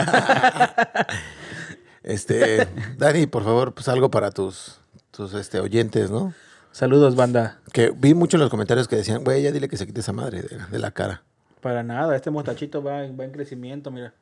[2.03, 4.79] Este, Dani, por favor, pues algo para tus,
[5.11, 6.35] tus este, oyentes, ¿no?
[6.71, 7.61] Saludos, banda.
[7.73, 10.13] Que vi mucho en los comentarios que decían, güey, ya dile que se quite esa
[10.13, 11.23] madre de, de la cara.
[11.63, 14.13] Para nada, este mostachito va, va en crecimiento, mira.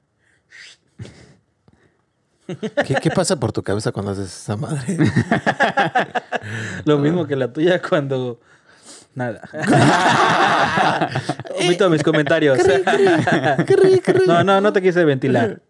[2.47, 4.97] ¿Qué, qué pasa por tu cabeza cuando haces esa madre?
[6.85, 8.41] Lo mismo que la tuya cuando...
[9.15, 9.41] Nada.
[11.61, 12.59] Omito mis comentarios.
[14.27, 15.61] no, no, no te quise ventilar.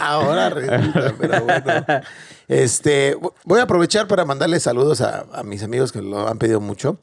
[0.00, 1.84] Ahora resulta, pero bueno.
[2.48, 6.60] Este, voy a aprovechar para mandarle saludos a, a mis amigos que lo han pedido
[6.60, 6.98] mucho.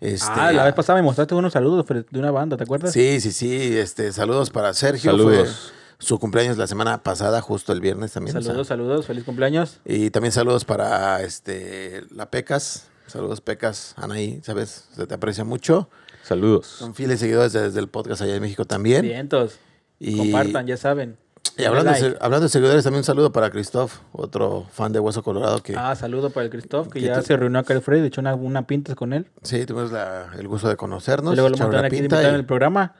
[0.00, 2.92] Este, ah, la vez pasada me mostraste unos saludos de una banda, ¿te acuerdas?
[2.92, 3.78] Sí, sí, sí.
[3.78, 5.12] Este, saludos para Sergio.
[5.12, 5.72] Saludos.
[5.98, 8.36] Fue su cumpleaños la semana pasada, justo el viernes también.
[8.36, 9.78] o sea, Saludos, saludos, feliz cumpleaños.
[9.84, 12.88] y también saludos para este la Pecas.
[13.06, 13.94] Saludos, Pecas.
[13.96, 14.86] Anaí, ¿sabes?
[14.94, 15.88] Se te aprecia mucho.
[16.22, 16.66] Saludos.
[16.66, 19.02] Son fieles seguidores desde el podcast allá en México también.
[19.02, 19.58] Vientos.
[19.98, 21.16] Y, Compartan, ya saben.
[21.58, 25.22] y hablando, de, hablando de seguidores, también un saludo para Christoph, otro fan de Hueso
[25.22, 27.82] Colorado que Ah, saludo para el Christoph, que que ya tú- se reunió acá el
[27.82, 29.26] Fred, echó una, una pinta con él.
[29.42, 31.34] sí, tuvimos la- el gusto de conocernos.
[31.34, 32.94] y luego lo montaron aquí pinta y- en el programa.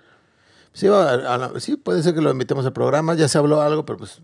[0.72, 3.14] Sí, va a- a la- sí, puede ser que lo invitemos al programa.
[3.14, 4.20] Ya se habló algo, pero pues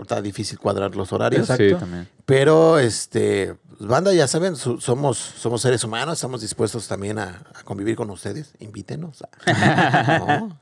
[0.00, 1.42] está difícil cuadrar los horarios.
[1.42, 1.64] Exacto.
[1.64, 2.08] Sí, también.
[2.24, 7.42] Pero, este, pues, banda, ya saben, su- somos, somos seres humanos, estamos dispuestos también a,
[7.54, 8.54] a convivir con ustedes.
[8.60, 9.22] Invítenos.
[9.46, 9.54] ¿No?
[10.26, 10.58] Claro,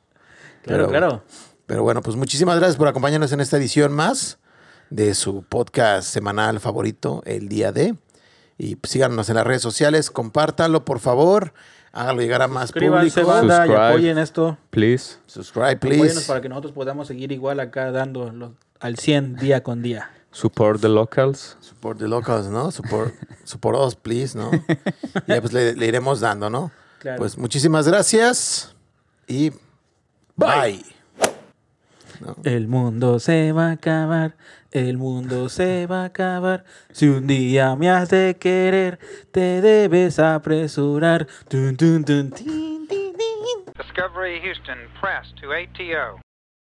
[0.64, 1.22] Pero- claro.
[1.66, 4.38] Pero bueno, pues muchísimas gracias por acompañarnos en esta edición más.
[4.90, 7.94] de su podcast semanal favorito, El Día de.
[8.56, 11.52] Y pues, síganos en las redes sociales, compártanlo, por favor.
[11.92, 13.30] Háganlo llegar a más Suscríbanse, público.
[13.30, 13.86] banda, y Subscribe.
[13.88, 14.58] apoyen esto.
[14.70, 15.16] Please.
[15.26, 16.26] Subscribe, Apóyennos please.
[16.26, 20.10] para que nosotros podamos seguir igual acá dando lo- al 100 día con día.
[20.30, 21.56] Support the locals.
[21.60, 22.70] Support the locals, ¿no?
[22.70, 23.14] Support,
[23.44, 24.50] support us, please, ¿no?
[25.26, 26.70] Y ya pues le, le iremos dando, ¿no?
[26.98, 27.18] Claro.
[27.18, 28.74] Pues muchísimas gracias
[29.26, 29.52] y
[30.36, 30.84] bye.
[32.44, 34.34] El mundo se va a acabar,
[34.72, 36.64] el mundo se va a acabar.
[36.92, 38.98] Si un día me has de querer,
[39.32, 41.26] te debes apresurar.
[43.76, 46.20] Discovery Houston, press to ATO.